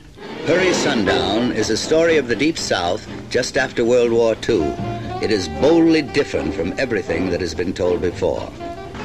Hurry 0.46 0.72
Sundown 0.72 1.52
is 1.52 1.70
a 1.70 1.76
story 1.76 2.16
of 2.16 2.26
the 2.26 2.34
Deep 2.34 2.58
South 2.58 3.06
just 3.30 3.56
after 3.56 3.84
World 3.84 4.10
War 4.10 4.36
II. 4.48 4.62
It 5.22 5.30
is 5.30 5.48
boldly 5.60 6.02
different 6.02 6.52
from 6.52 6.74
everything 6.78 7.30
that 7.30 7.40
has 7.40 7.54
been 7.54 7.72
told 7.72 8.00
before. 8.00 8.52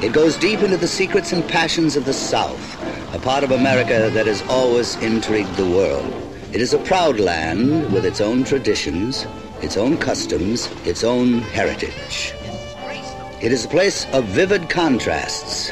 It 0.02 0.12
goes 0.12 0.36
deep 0.36 0.60
into 0.60 0.76
the 0.76 0.88
secrets 0.88 1.32
and 1.32 1.48
passions 1.48 1.94
of 1.94 2.04
the 2.04 2.12
South, 2.12 3.14
a 3.14 3.20
part 3.20 3.44
of 3.44 3.52
America 3.52 4.10
that 4.14 4.26
has 4.26 4.42
always 4.48 4.96
intrigued 4.96 5.54
the 5.56 5.70
world. 5.70 6.12
It 6.52 6.60
is 6.60 6.74
a 6.74 6.78
proud 6.78 7.20
land 7.20 7.92
with 7.92 8.04
its 8.04 8.20
own 8.20 8.44
traditions, 8.44 9.26
its 9.64 9.78
own 9.78 9.96
customs, 9.96 10.68
its 10.84 11.02
own 11.02 11.40
heritage. 11.40 12.34
It 13.40 13.50
is 13.50 13.64
a 13.64 13.68
place 13.68 14.06
of 14.12 14.24
vivid 14.26 14.68
contrasts. 14.68 15.70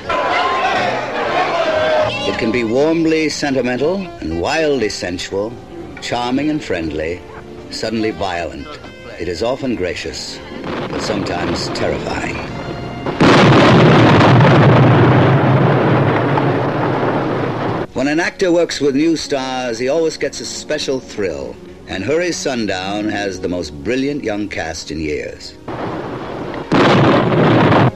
It 2.27 2.39
can 2.39 2.51
be 2.51 2.65
warmly 2.65 3.29
sentimental 3.29 3.97
and 4.23 4.41
wildly 4.41 4.89
sensual, 4.89 5.53
charming 6.01 6.49
and 6.49 6.65
friendly, 6.65 7.21
suddenly 7.71 8.13
violent. 8.13 8.67
It 9.21 9.29
is 9.29 9.43
often 9.43 9.77
gracious, 9.77 10.39
but 10.65 11.03
sometimes 11.03 11.69
terrifying. 11.69 12.37
When 17.93 18.09
an 18.09 18.21
actor 18.21 18.51
works 18.51 18.81
with 18.81 18.97
new 18.97 19.19
stars, 19.19 19.79
he 19.79 19.89
always 19.89 20.17
gets 20.17 20.41
a 20.41 20.47
special 20.47 20.99
thrill. 20.99 21.55
And 21.93 22.03
Hurry 22.03 22.33
Sundown 22.33 23.11
has 23.11 23.39
the 23.39 23.51
most 23.51 23.85
brilliant 23.85 24.25
young 24.25 24.49
cast 24.49 24.91
in 24.91 24.99
years. 24.99 25.53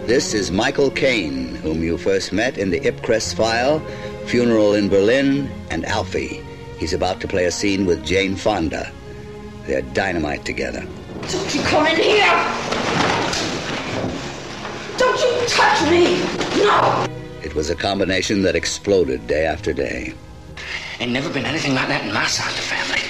This 0.07 0.35
is 0.35 0.53
Michael 0.53 0.91
Caine, 0.91 1.55
whom 1.55 1.83
you 1.83 1.97
first 1.97 2.31
met 2.31 2.59
in 2.59 2.69
the 2.69 2.79
Ipcress 2.81 3.35
file, 3.35 3.81
Funeral 4.27 4.75
in 4.75 4.91
Berlin, 4.91 5.51
and 5.71 5.87
Alfie. 5.87 6.43
He's 6.77 6.93
about 6.93 7.23
to 7.23 7.27
play 7.27 7.47
a 7.47 7.51
scene 7.51 7.87
with 7.87 8.05
Jane 8.05 8.37
Fonda. 8.37 8.93
They're 9.65 9.81
dynamite 9.81 10.45
together. 10.45 10.87
Don't 11.31 11.55
you 11.55 11.63
come 11.63 11.87
in 11.87 11.97
here! 11.97 12.37
Don't 14.99 15.19
you 15.23 15.49
touch 15.49 15.91
me! 15.91 16.21
No! 16.63 17.07
It 17.43 17.55
was 17.55 17.71
a 17.71 17.75
combination 17.75 18.43
that 18.43 18.57
exploded 18.57 19.27
day 19.27 19.47
after 19.47 19.73
day. 19.73 20.13
Ain't 21.01 21.13
never 21.13 21.33
been 21.33 21.47
anything 21.47 21.75
like 21.75 21.89
that 21.89 22.05
in 22.05 22.13
my 22.13 22.27
side 22.27 22.51
of 22.51 22.57
the 22.57 22.63
family. 22.63 23.06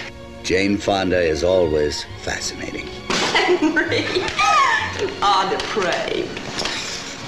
Jane 0.47 0.79
Fonda 0.79 1.21
is 1.21 1.43
always 1.43 2.05
fascinating. 2.23 2.87
Henry! 3.09 4.03
you 4.03 5.11
Ah, 5.21 5.49
depraved. 5.51 6.41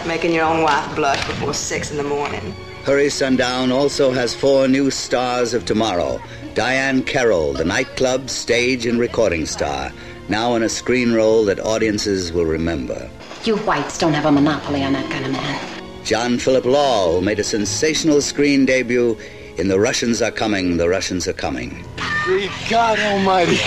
Making 0.07 0.35
your 0.35 0.45
own 0.45 0.62
wife 0.62 0.95
blush 0.95 1.27
before 1.27 1.53
six 1.53 1.91
in 1.91 1.97
the 1.97 2.05
morning. 2.05 2.55
Hurry 2.85 3.11
Sundown 3.11 3.73
also 3.73 4.12
has 4.12 4.37
four 4.37 4.69
new 4.69 4.89
stars 4.93 5.53
of 5.53 5.64
tomorrow. 5.64 6.23
Diahann 6.55 7.05
Carroll, 7.05 7.55
the 7.55 7.64
nightclub, 7.64 8.31
stage, 8.31 8.87
and 8.87 9.01
recording 9.01 9.47
star, 9.47 9.93
now 10.29 10.55
in 10.55 10.62
a 10.62 10.69
screen 10.69 11.12
role 11.12 11.45
that 11.47 11.59
audiences 11.59 12.33
will 12.33 12.47
remember. 12.47 13.11
You 13.43 13.57
whites 13.57 13.99
don't 13.99 14.12
have 14.14 14.27
a 14.27 14.31
monopoly 14.31 14.85
on 14.85 14.93
that 14.93 15.11
kind 15.11 15.27
of 15.27 15.33
man. 15.33 16.05
John 16.05 16.39
Philip 16.39 16.64
Law, 16.64 17.14
who 17.14 17.21
made 17.21 17.41
a 17.41 17.45
sensational 17.45 18.21
screen 18.21 18.64
debut 18.64 19.19
in 19.59 19.67
The 19.67 19.79
Russians 19.79 20.23
Are 20.23 20.31
Coming, 20.31 20.77
The 20.77 20.89
Russians 20.89 21.27
Are 21.27 21.33
Coming. 21.33 21.85
Great 22.25 22.51
God 22.71 22.99
Almighty, 23.01 23.59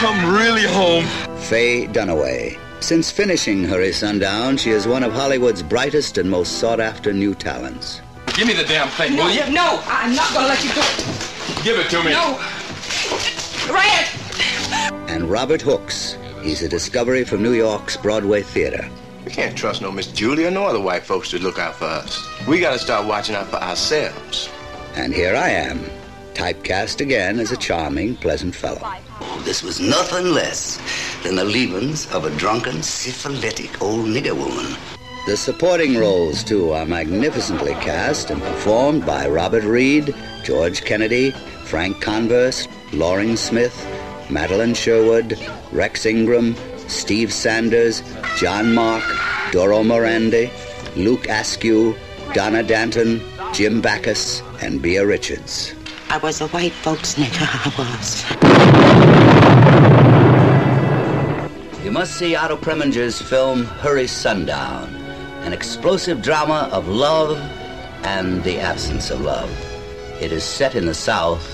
I'm 0.00 0.34
really 0.34 0.64
home. 0.64 1.06
Faye 1.38 1.86
Dunaway. 1.86 2.58
Since 2.80 3.10
finishing 3.10 3.64
Hurry 3.64 3.92
Sundown, 3.92 4.58
she 4.58 4.70
is 4.70 4.86
one 4.86 5.02
of 5.02 5.12
Hollywood's 5.12 5.62
brightest 5.62 6.18
and 6.18 6.30
most 6.30 6.58
sought 6.58 6.80
after 6.80 7.14
new 7.14 7.34
talents. 7.34 8.02
Give 8.34 8.46
me 8.46 8.52
the 8.52 8.64
damn 8.64 8.88
thing, 8.88 9.16
will 9.16 9.30
you? 9.30 9.50
No, 9.50 9.80
I'm 9.86 10.14
not 10.14 10.32
gonna 10.34 10.48
let 10.48 10.62
you 10.62 10.70
do 10.74 10.80
it. 10.80 11.64
Give 11.64 11.78
it 11.78 11.88
to 11.90 12.04
me. 12.04 12.10
No. 12.10 12.38
Right. 13.72 14.06
And 15.08 15.30
Robert 15.30 15.62
Hooks. 15.62 16.18
He's 16.42 16.62
a 16.62 16.68
discovery 16.68 17.24
from 17.24 17.42
New 17.42 17.54
York's 17.54 17.96
Broadway 17.96 18.42
Theater. 18.42 18.86
We 19.24 19.32
can't 19.32 19.56
trust 19.56 19.80
no 19.80 19.90
Miss 19.90 20.08
Julia, 20.08 20.50
nor 20.50 20.68
other 20.68 20.80
white 20.80 21.02
folks 21.02 21.30
to 21.30 21.38
look 21.38 21.58
out 21.58 21.74
for 21.74 21.86
us. 21.86 22.24
We 22.46 22.60
gotta 22.60 22.78
start 22.78 23.06
watching 23.06 23.34
out 23.34 23.48
for 23.48 23.56
ourselves. 23.56 24.50
And 24.96 25.12
here 25.12 25.36
I 25.36 25.50
am, 25.50 25.84
typecast 26.32 27.02
again 27.02 27.38
as 27.38 27.52
a 27.52 27.56
charming, 27.58 28.16
pleasant 28.16 28.54
fellow. 28.54 28.80
Oh, 29.20 29.42
this 29.44 29.62
was 29.62 29.78
nothing 29.78 30.32
less 30.32 30.80
than 31.22 31.36
the 31.36 31.44
leavings 31.44 32.10
of 32.14 32.24
a 32.24 32.34
drunken, 32.38 32.82
syphilitic 32.82 33.82
old 33.82 34.06
nigger 34.06 34.34
woman. 34.34 34.74
The 35.26 35.36
supporting 35.36 35.98
roles, 35.98 36.42
too, 36.42 36.72
are 36.72 36.86
magnificently 36.86 37.74
cast 37.74 38.30
and 38.30 38.40
performed 38.40 39.04
by 39.04 39.28
Robert 39.28 39.64
Reed, 39.64 40.14
George 40.44 40.82
Kennedy, 40.86 41.32
Frank 41.64 42.00
Converse, 42.00 42.66
Loring 42.94 43.36
Smith, 43.36 43.76
Madeline 44.30 44.72
Sherwood, 44.72 45.38
Rex 45.72 46.06
Ingram, 46.06 46.56
Steve 46.88 47.34
Sanders, 47.34 48.02
John 48.38 48.74
Mark, 48.74 49.04
Doro 49.52 49.82
Merande, 49.82 50.50
Luke 50.96 51.28
Askew, 51.28 51.94
Donna 52.32 52.62
Danton, 52.62 53.20
Jim 53.56 53.80
Backus, 53.80 54.42
and 54.60 54.82
Beah 54.82 55.06
Richards. 55.06 55.74
I 56.10 56.18
was 56.18 56.42
a 56.42 56.48
white 56.48 56.74
folks 56.74 57.14
nigger, 57.14 57.48
I 57.64 57.72
was. 57.80 58.22
You 61.82 61.90
must 61.90 62.18
see 62.18 62.36
Otto 62.36 62.58
Preminger's 62.58 63.18
film 63.18 63.64
Hurry 63.64 64.08
Sundown, 64.08 64.94
an 65.44 65.54
explosive 65.54 66.20
drama 66.20 66.68
of 66.70 66.86
love 66.86 67.38
and 68.04 68.44
the 68.44 68.58
absence 68.60 69.10
of 69.10 69.22
love. 69.22 69.50
It 70.20 70.32
is 70.32 70.44
set 70.44 70.74
in 70.74 70.84
the 70.84 70.92
South, 70.92 71.50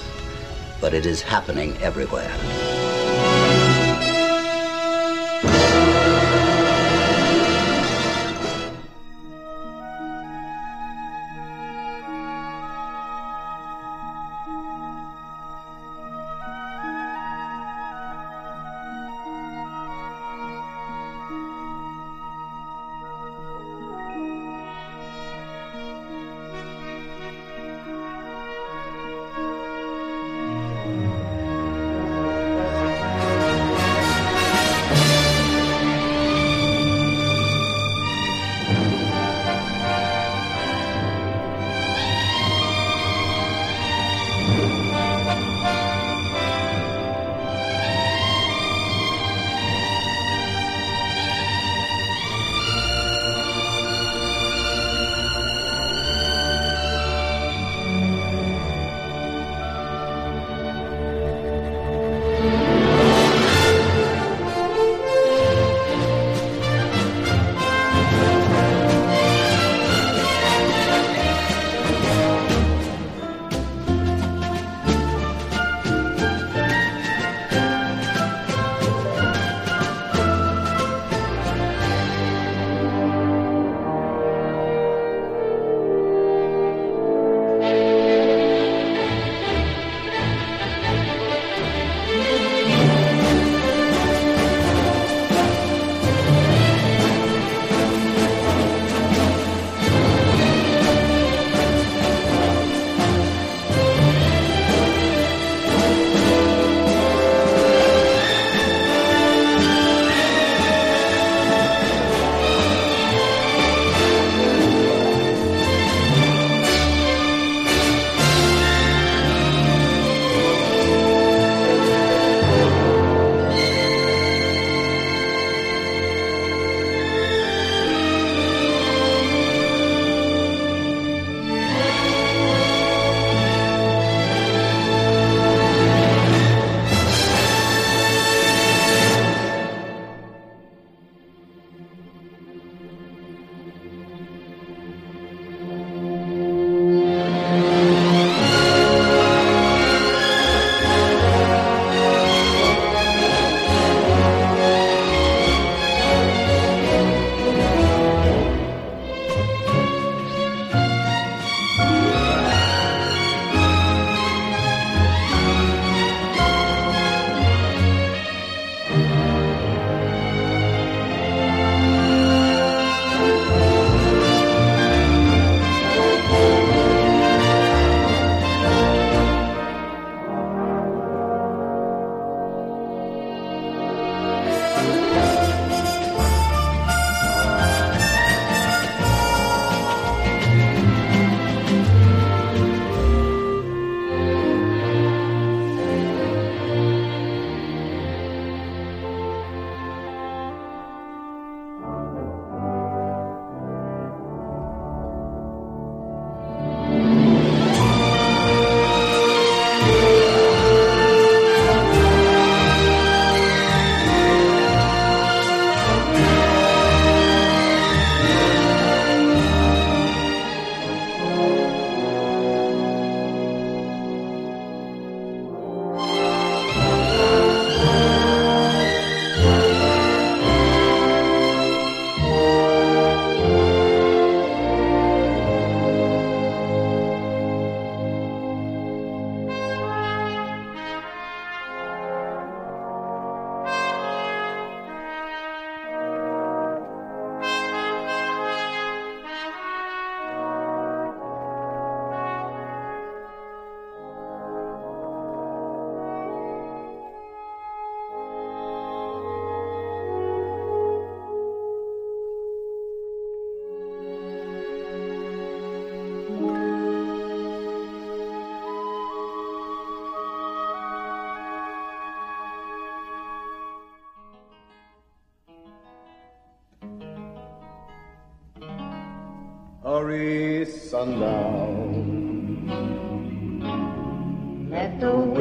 but 0.81 0.95
it 0.95 1.07
is 1.07 1.23
happening 1.23 1.77
everywhere. 1.81 2.82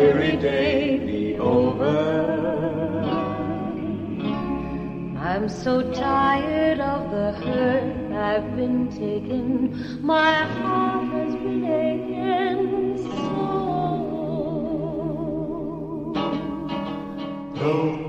Weary 0.02 0.36
day 0.38 0.98
be 0.98 1.38
over. 1.38 2.02
I'm 5.20 5.48
so 5.48 5.94
tired 5.94 6.80
of 6.80 7.12
the 7.12 7.32
hurt 7.46 8.12
I've 8.12 8.56
been 8.56 8.90
taking. 8.90 10.04
My 10.04 10.44
heart 10.44 11.06
has 11.14 11.36
been 11.36 11.66
aching 11.66 12.98
so. 17.60 18.01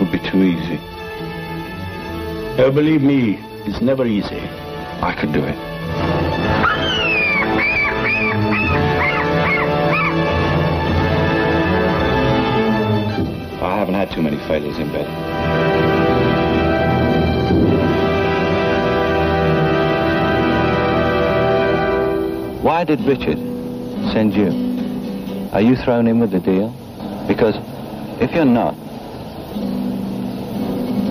Would 0.00 0.12
be 0.12 0.18
too 0.18 0.42
easy. 0.42 0.78
Oh, 2.60 2.70
believe 2.72 3.02
me, 3.02 3.38
it's 3.66 3.80
never 3.80 4.06
easy. 4.06 4.40
I 5.00 5.14
could 5.18 5.32
do 5.32 5.44
it. 5.44 5.56
I 13.60 13.76
haven't 13.76 13.94
had 13.94 14.10
too 14.10 14.22
many 14.22 14.36
failures 14.48 14.78
in 14.78 14.90
bed. 14.92 15.06
Why 22.62 22.84
did 22.84 23.00
Richard 23.00 23.38
send 24.12 24.34
you? 24.34 24.48
Are 25.52 25.60
you 25.60 25.74
thrown 25.76 26.06
in 26.06 26.18
with 26.18 26.32
the 26.32 26.40
deal? 26.40 26.70
Because 27.26 27.56
if 28.20 28.32
you're 28.32 28.44
not, 28.44 28.74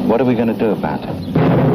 what 0.08 0.22
are 0.22 0.26
we 0.26 0.36
going 0.36 0.48
to 0.48 0.54
do 0.54 0.70
about 0.72 1.04
it? 1.04 1.68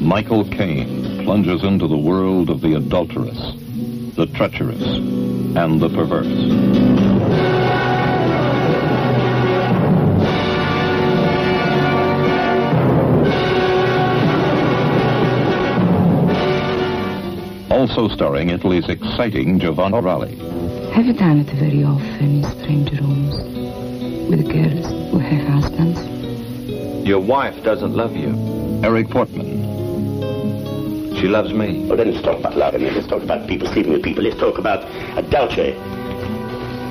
Michael 0.00 0.44
Caine 0.44 1.24
plunges 1.24 1.64
into 1.64 1.88
the 1.88 1.96
world 1.96 2.48
of 2.48 2.60
the 2.60 2.74
adulterous, 2.76 3.54
the 4.14 4.26
treacherous, 4.34 4.82
and 4.82 5.80
the 5.80 5.88
perverse. 5.88 7.17
Also 17.78 18.08
starring 18.08 18.50
Italy's 18.50 18.88
exciting 18.88 19.60
Giovanna 19.60 20.02
Ralli. 20.02 20.36
Have 20.90 21.06
you 21.06 21.12
done 21.12 21.38
it 21.38 21.50
very 21.50 21.84
often 21.84 22.42
in 22.42 22.50
strange 22.58 22.90
rooms 22.98 23.36
with 24.28 24.50
girls 24.50 24.84
who 25.12 25.20
have 25.20 25.46
husbands? 25.46 27.06
Your 27.06 27.20
wife 27.20 27.62
doesn't 27.62 27.94
love 27.94 28.16
you. 28.16 28.34
Eric 28.82 29.10
Portman. 29.10 29.62
She 31.18 31.28
loves 31.28 31.52
me. 31.52 31.86
Well, 31.86 31.96
then 31.96 32.10
let's 32.10 32.24
talk 32.24 32.40
about 32.40 32.56
love. 32.56 32.74
I 32.74 32.78
mean, 32.78 32.94
let's 32.94 33.06
talk 33.06 33.22
about 33.22 33.46
people 33.46 33.68
sleeping 33.68 33.92
with 33.92 34.02
people. 34.02 34.24
Let's 34.24 34.40
talk 34.40 34.58
about 34.58 34.82
adultery. 35.16 35.76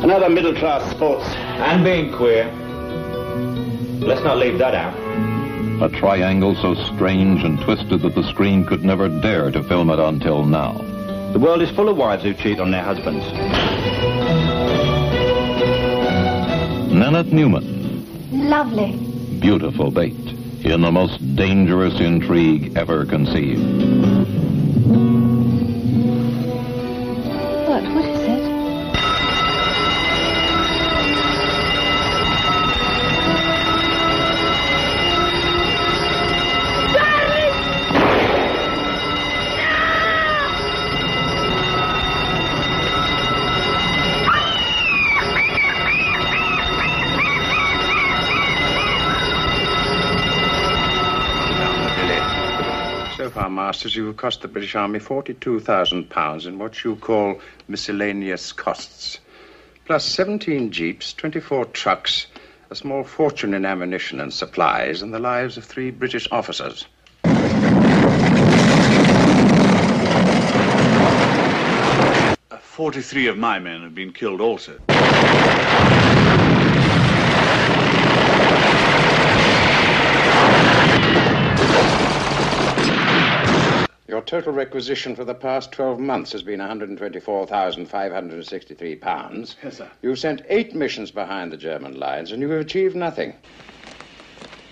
Another 0.05 0.29
middle-class 0.29 0.89
sports. 0.91 1.25
And 1.67 1.83
being 1.83 2.13
queer. 2.13 2.49
Let's 3.99 4.23
not 4.23 4.37
leave 4.37 4.57
that 4.59 4.73
out. 4.73 5.06
A 5.79 5.89
triangle 5.89 6.55
so 6.55 6.73
strange 6.73 7.43
and 7.43 7.59
twisted 7.61 8.01
that 8.01 8.15
the 8.15 8.23
screen 8.23 8.65
could 8.65 8.83
never 8.83 9.07
dare 9.07 9.51
to 9.51 9.61
film 9.63 9.89
it 9.91 9.99
until 9.99 10.43
now. 10.43 10.73
The 11.33 11.39
world 11.39 11.61
is 11.61 11.69
full 11.71 11.87
of 11.87 11.97
wives 11.97 12.23
who 12.23 12.33
cheat 12.33 12.59
on 12.59 12.71
their 12.71 12.81
husbands. 12.83 13.23
Nanette 16.91 17.31
Newman, 17.31 18.05
Lovely. 18.49 18.93
beautiful 19.39 19.91
bait 19.91 20.15
in 20.63 20.81
the 20.81 20.91
most 20.91 21.35
dangerous 21.35 21.99
intrigue 21.99 22.75
ever 22.75 23.05
conceived. 23.05 23.61
Masters, 53.77 53.95
you 53.95 54.07
have 54.07 54.17
cost 54.17 54.41
the 54.41 54.47
British 54.47 54.73
Army 54.73 54.97
£42,000 54.97 56.47
in 56.47 56.57
what 56.57 56.83
you 56.83 56.95
call 56.95 57.39
miscellaneous 57.67 58.51
costs. 58.51 59.19
Plus 59.85 60.03
17 60.03 60.71
jeeps, 60.71 61.13
24 61.13 61.65
trucks, 61.65 62.25
a 62.71 62.75
small 62.75 63.03
fortune 63.03 63.53
in 63.53 63.65
ammunition 63.67 64.19
and 64.19 64.33
supplies, 64.33 65.03
and 65.03 65.13
the 65.13 65.19
lives 65.19 65.57
of 65.57 65.63
three 65.63 65.91
British 65.91 66.27
officers. 66.31 66.87
Forty-three 72.59 73.27
of 73.27 73.37
my 73.37 73.59
men 73.59 73.83
have 73.83 73.93
been 73.93 74.11
killed 74.11 74.41
also. 74.41 74.79
Total 84.27 84.51
requisition 84.51 85.15
for 85.15 85.23
the 85.23 85.33
past 85.33 85.71
12 85.71 85.99
months 85.99 86.33
has 86.33 86.43
been 86.43 86.59
124,563 86.59 88.95
pounds. 88.97 89.55
Yes, 89.63 89.77
sir. 89.77 89.89
You've 90.01 90.19
sent 90.19 90.41
eight 90.49 90.75
missions 90.75 91.09
behind 91.09 91.51
the 91.51 91.57
German 91.57 91.97
lines, 91.97 92.33
and 92.33 92.41
you 92.41 92.49
have 92.49 92.61
achieved 92.61 92.95
nothing. 92.95 93.33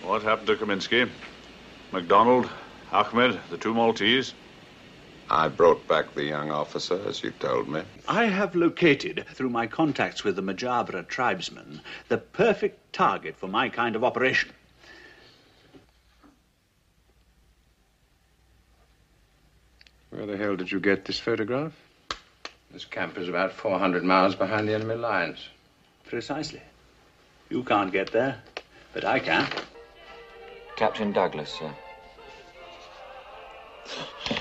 What 0.04 0.22
happened 0.22 0.46
to 0.48 0.58
Kaminsky? 0.58 1.10
MacDonald, 1.92 2.48
Ahmed, 2.92 3.40
the 3.50 3.58
two 3.58 3.74
Maltese? 3.74 4.36
I 5.30 5.48
brought 5.48 5.88
back 5.88 6.14
the 6.14 6.26
young 6.26 6.52
officer, 6.52 7.02
as 7.08 7.24
you 7.24 7.32
told 7.32 7.68
me. 7.68 7.82
I 8.08 8.26
have 8.26 8.54
located, 8.54 9.26
through 9.34 9.50
my 9.50 9.66
contacts 9.66 10.24
with 10.24 10.36
the 10.36 10.44
Majabra 10.44 11.08
tribesmen, 11.08 11.82
the 12.10 12.20
perfect 12.20 12.94
target 12.94 13.36
for 13.38 13.48
my 13.48 13.70
kind 13.70 13.96
of 13.96 14.04
operation. 14.04 14.52
Where 20.16 20.26
the 20.26 20.38
hell 20.38 20.56
did 20.56 20.72
you 20.72 20.80
get 20.80 21.04
this 21.04 21.20
photograph? 21.20 21.74
This 22.72 22.86
camp 22.86 23.18
is 23.18 23.28
about 23.28 23.52
400 23.52 24.02
miles 24.02 24.34
behind 24.34 24.70
the 24.70 24.74
enemy 24.74 24.96
lines. 24.96 25.50
Precisely. 26.06 26.62
You 27.50 27.64
can't 27.64 27.92
get 27.92 28.14
there, 28.14 28.42
but 28.94 29.04
I 29.04 29.20
can. 29.20 29.46
Captain 30.78 31.12
Douglas, 31.12 31.50
sir. 31.50 31.70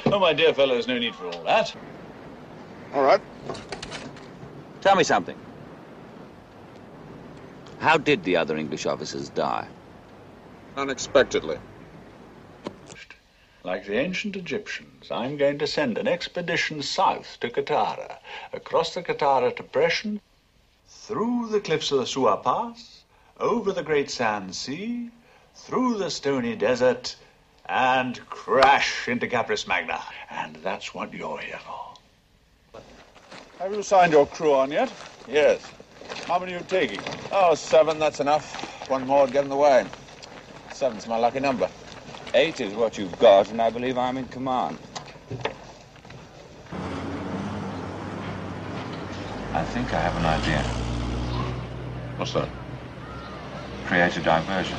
Oh, 0.06 0.20
my 0.20 0.32
dear 0.32 0.54
fellow, 0.54 0.74
there's 0.74 0.86
no 0.86 0.96
need 0.96 1.14
for 1.16 1.26
all 1.26 1.42
that. 1.42 1.74
All 2.94 3.02
right. 3.02 3.20
Tell 4.80 4.94
me 4.94 5.02
something. 5.02 5.36
How 7.80 7.98
did 7.98 8.22
the 8.22 8.36
other 8.36 8.56
English 8.56 8.86
officers 8.86 9.28
die? 9.28 9.66
Unexpectedly. 10.76 11.58
Like 13.64 13.86
the 13.86 13.96
ancient 13.96 14.36
Egyptians, 14.36 14.93
I'm 15.10 15.36
going 15.36 15.58
to 15.58 15.66
send 15.66 15.98
an 15.98 16.08
expedition 16.08 16.82
south 16.82 17.38
to 17.40 17.50
Qattara, 17.50 18.18
across 18.52 18.94
the 18.94 19.02
Qattara 19.02 19.54
Depression, 19.54 20.20
through 20.88 21.48
the 21.50 21.60
cliffs 21.60 21.92
of 21.92 21.98
the 21.98 22.04
Suwa 22.04 22.42
Pass, 22.42 23.02
over 23.38 23.72
the 23.72 23.82
Great 23.82 24.10
Sand 24.10 24.54
Sea, 24.54 25.10
through 25.54 25.98
the 25.98 26.10
stony 26.10 26.56
desert, 26.56 27.16
and 27.66 28.20
crash 28.28 29.08
into 29.08 29.26
Capris 29.26 29.66
Magna. 29.66 30.02
And 30.30 30.56
that's 30.56 30.94
what 30.94 31.12
you're 31.12 31.38
here 31.38 31.58
for. 31.58 32.82
Have 33.58 33.72
you 33.72 33.82
signed 33.82 34.12
your 34.12 34.26
crew 34.26 34.54
on 34.54 34.70
yet? 34.70 34.92
Yes. 35.28 35.60
How 36.26 36.38
many 36.38 36.54
are 36.54 36.58
you 36.58 36.64
taking? 36.68 37.00
Oh, 37.32 37.54
seven, 37.54 37.98
that's 37.98 38.20
enough. 38.20 38.88
One 38.90 39.06
more 39.06 39.22
would 39.22 39.32
get 39.32 39.44
in 39.44 39.50
the 39.50 39.56
way. 39.56 39.86
Seven's 40.72 41.06
my 41.06 41.16
lucky 41.16 41.40
number. 41.40 41.68
Eight 42.34 42.60
is 42.60 42.74
what 42.74 42.98
you've 42.98 43.18
got, 43.18 43.50
and 43.50 43.62
I 43.62 43.70
believe 43.70 43.96
I'm 43.96 44.16
in 44.18 44.26
command. 44.26 44.78
I 45.30 45.36
think 49.72 49.94
I 49.94 50.00
have 50.00 50.16
an 50.16 50.26
idea. 50.26 50.62
What's 52.18 52.34
that? 52.34 52.48
Create 53.86 54.16
a 54.16 54.20
diversion. 54.20 54.76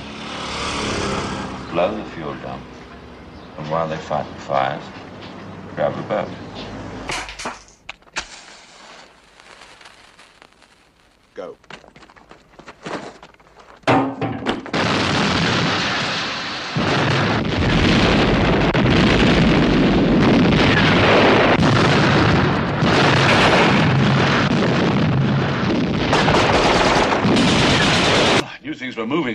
Blow 1.72 1.96
the 1.96 2.04
fuel 2.12 2.36
dump. 2.36 2.62
And 3.58 3.72
while 3.72 3.88
they 3.88 3.98
fight 3.98 4.28
the 4.36 4.42
fires, 4.42 4.84
grab 5.74 5.98
a 5.98 6.02
boat. 6.04 6.30
Go. 11.34 11.58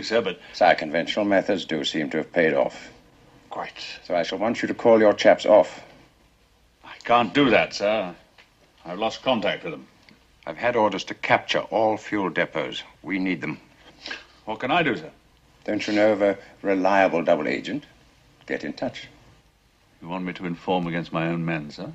Things 0.03 0.11
were 0.11 0.23
moving, 0.23 0.35
sir, 0.35 0.39
but 0.59 0.67
Our 0.67 0.75
conventional 0.75 1.25
methods 1.25 1.65
do 1.65 1.85
seem 1.85 2.11
to 2.11 2.19
have 2.19 2.33
paid 2.33 2.55
off. 2.55 2.91
quite. 3.51 3.85
So 4.05 4.15
I 4.15 4.23
shall 4.23 4.39
want 4.39 4.63
you 4.63 4.69
to 4.69 4.75
call 4.75 5.01
your 5.01 5.13
chaps 5.13 5.45
off. 5.47 5.83
I 6.85 6.95
can't 7.05 7.35
do 7.35 7.51
that, 7.51 7.75
sir. 7.75 8.15
I've 8.85 8.99
lost 8.99 9.23
contact 9.23 9.65
with 9.65 9.73
them. 9.73 9.87
I've 10.47 10.57
had 10.57 10.77
orders 10.77 11.05
to 11.05 11.15
capture 11.15 11.61
all 11.71 11.97
fuel 11.97 12.31
depots. 12.31 12.83
We 13.03 13.19
need 13.19 13.41
them. 13.41 13.59
What 14.45 14.61
can 14.61 14.71
I 14.71 14.83
do, 14.83 14.97
sir? 14.97 15.11
Don't 15.65 15.87
you 15.87 15.93
know 15.95 16.13
of 16.13 16.23
a 16.23 16.39
reliable 16.63 17.23
double 17.23 17.47
agent? 17.49 17.85
Get 18.47 18.65
in 18.65 18.73
touch. 18.73 19.09
You 20.01 20.09
want 20.09 20.25
me 20.25 20.33
to 20.35 20.47
inform 20.47 20.87
against 20.87 21.13
my 21.13 21.29
own 21.29 21.45
men, 21.45 21.71
sir? 21.71 21.93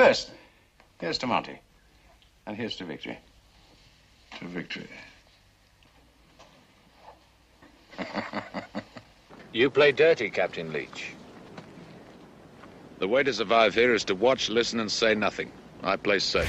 First, 0.00 0.30
here's 0.98 1.18
to 1.18 1.26
Monty. 1.26 1.60
And 2.46 2.56
here's 2.56 2.74
to 2.76 2.86
victory. 2.86 3.18
To 4.38 4.46
victory. 4.46 4.88
You 9.52 9.68
play 9.68 9.90
dirty, 9.90 10.30
Captain 10.30 10.72
Leech. 10.72 11.12
The 13.00 13.08
way 13.08 13.24
to 13.24 13.32
survive 13.32 13.74
here 13.74 13.92
is 13.92 14.04
to 14.04 14.14
watch, 14.14 14.48
listen, 14.48 14.78
and 14.78 14.90
say 14.90 15.16
nothing. 15.16 15.50
I 15.82 15.96
play 15.96 16.20
safe. 16.20 16.48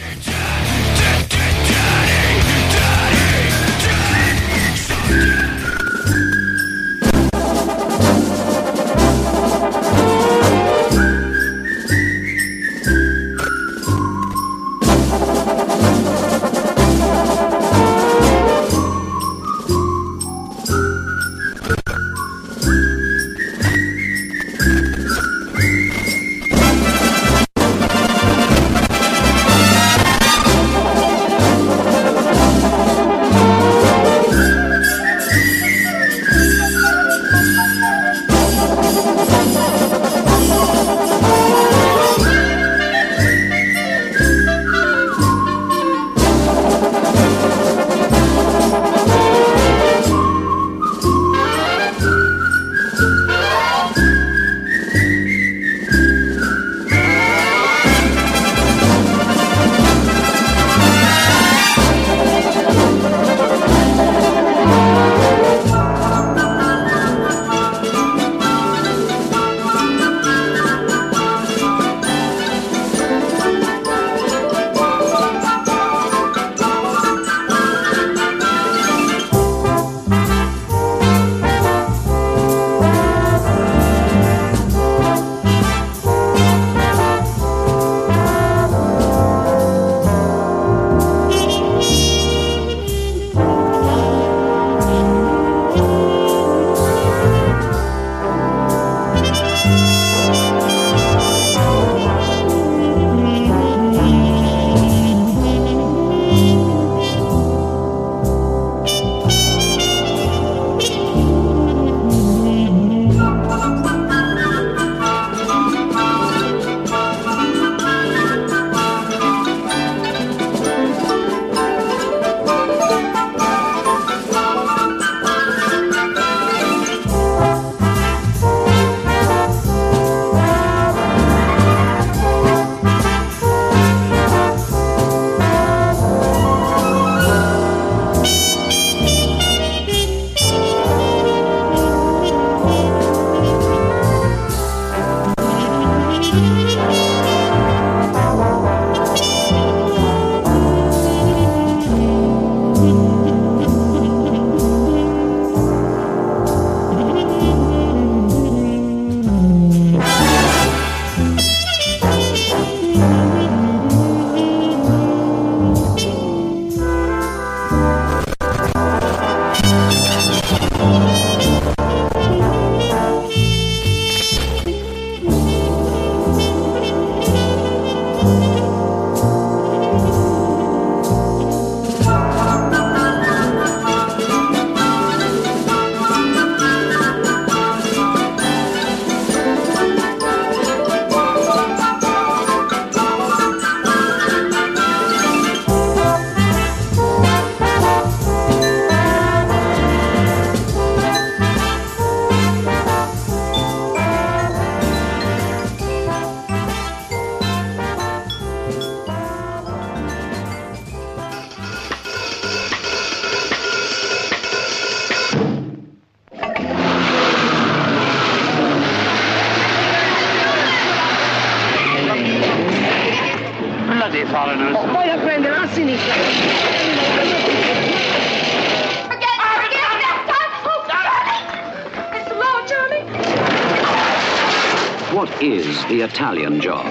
The 236.02 236.08
Italian 236.08 236.60
job? 236.60 236.88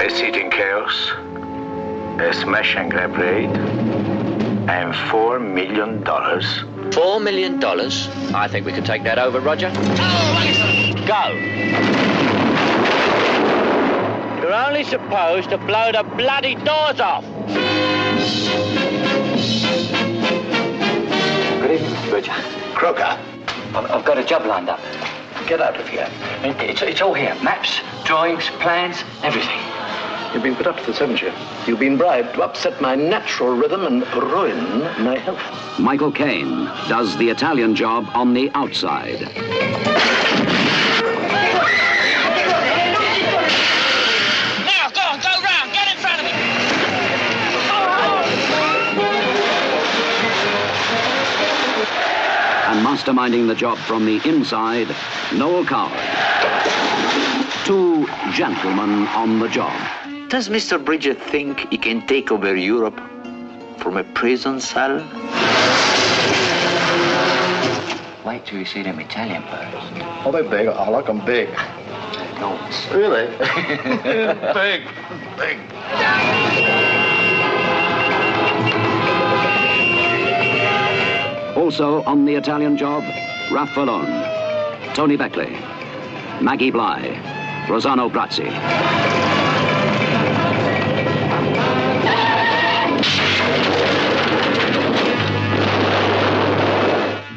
A 0.00 0.10
seating 0.10 0.50
chaos, 0.50 1.10
a 2.20 2.32
smash 2.34 2.74
and 2.74 2.90
grab 2.90 3.16
raid, 3.16 3.50
and 4.68 4.96
four 5.08 5.38
million 5.38 6.02
dollars. 6.02 6.44
Four 6.92 7.20
million 7.20 7.60
dollars? 7.60 8.08
I 8.34 8.48
think 8.48 8.66
we 8.66 8.72
can 8.72 8.82
take 8.82 9.04
that 9.04 9.20
over, 9.20 9.38
Roger. 9.38 9.70
Go. 11.06 11.22
You're 14.40 14.54
only 14.54 14.82
supposed 14.82 15.50
to 15.50 15.58
blow 15.58 15.92
the 15.92 16.02
bloody 16.16 16.56
doors 16.56 16.98
off. 16.98 17.24
Good 21.60 21.70
evening, 21.70 22.12
Roger. 22.12 22.32
Croker. 22.74 23.16
I've, 23.76 23.90
I've 23.92 24.04
got 24.04 24.18
a 24.18 24.24
job 24.24 24.44
lined 24.44 24.68
up. 24.68 24.80
Get 25.46 25.60
out 25.60 25.78
of 25.78 25.86
here. 25.88 26.08
It's, 26.42 26.82
it's 26.82 27.00
all 27.00 27.14
here. 27.14 27.36
Maps, 27.42 27.80
drawings, 28.10 28.50
plans, 28.58 29.04
everything. 29.22 29.60
You've 30.34 30.42
been 30.42 30.56
put 30.56 30.66
up 30.66 30.76
to 30.80 30.86
this, 30.86 30.98
haven't 30.98 31.22
you? 31.22 31.32
You've 31.64 31.78
been 31.78 31.96
bribed 31.96 32.34
to 32.34 32.42
upset 32.42 32.80
my 32.80 32.96
natural 32.96 33.56
rhythm 33.56 33.86
and 33.86 34.04
ruin 34.14 34.80
my 35.04 35.16
health. 35.16 35.38
Michael 35.78 36.10
Caine 36.10 36.64
does 36.88 37.16
the 37.18 37.28
Italian 37.28 37.72
job 37.76 38.10
on 38.12 38.34
the 38.34 38.50
outside. 38.54 39.20
Now, 44.66 44.90
go 44.90 45.06
go 45.22 45.32
round. 45.46 45.72
Get 45.72 45.86
in 45.94 45.98
front 46.02 46.18
of 46.18 46.26
me. 46.26 46.32
And 52.66 52.84
masterminding 52.84 53.46
the 53.46 53.54
job 53.54 53.78
from 53.78 54.04
the 54.04 54.20
inside, 54.28 54.88
Noel 55.32 55.64
Coward. 55.64 56.79
Two 57.70 58.08
gentlemen 58.32 59.06
on 59.14 59.38
the 59.38 59.46
job. 59.46 59.70
Does 60.28 60.48
Mr. 60.48 60.84
Bridger 60.84 61.14
think 61.14 61.70
he 61.70 61.78
can 61.78 62.04
take 62.04 62.32
over 62.32 62.56
Europe 62.56 63.00
from 63.78 63.96
a 63.96 64.02
prison 64.02 64.60
cell? 64.60 64.96
Wait 68.26 68.44
till 68.44 68.58
you 68.58 68.64
see 68.64 68.82
them 68.82 68.98
Italian 68.98 69.42
birds. 69.42 69.76
Oh, 70.24 70.32
they're 70.32 70.42
big. 70.42 70.66
I 70.66 70.88
like 70.88 71.06
them 71.06 71.24
big. 71.24 71.48
Enormous. 72.38 72.88
Really? 72.90 73.26
big, 74.58 74.82
big. 75.38 75.56
Also 81.56 82.02
on 82.02 82.24
the 82.24 82.34
Italian 82.34 82.76
job, 82.76 83.04
Raf 83.52 83.70
Vallone, 83.76 84.26
Tony 84.92 85.16
Beckley, 85.16 85.56
Maggie 86.42 86.72
Blye, 86.72 87.30
Rossano 87.70 88.10
Brazzi. 88.10 88.48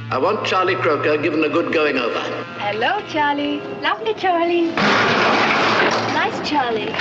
I 0.10 0.18
want 0.18 0.44
Charlie 0.44 0.74
Croker 0.74 1.20
given 1.20 1.44
a 1.44 1.50
good 1.50 1.72
going 1.72 2.00
over. 2.00 2.20
Hello, 2.58 3.00
Charlie. 3.10 3.60
Lovely, 3.82 4.16
Charlie. 4.16 4.72
Nice, 6.18 6.50
Charlie. 6.50 6.92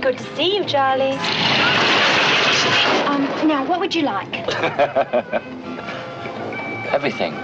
Good 0.00 0.18
to 0.18 0.36
see 0.36 0.56
you, 0.56 0.64
Charlie. 0.64 1.18
Um, 3.08 3.22
now, 3.48 3.64
what 3.66 3.80
would 3.80 3.92
you 3.92 4.02
like? 4.02 4.32
Everything. 6.94 7.34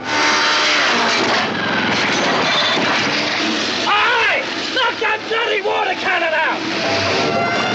Bloody 5.29 5.63
water 5.63 5.95
cannon 5.95 6.35
out! 6.35 7.66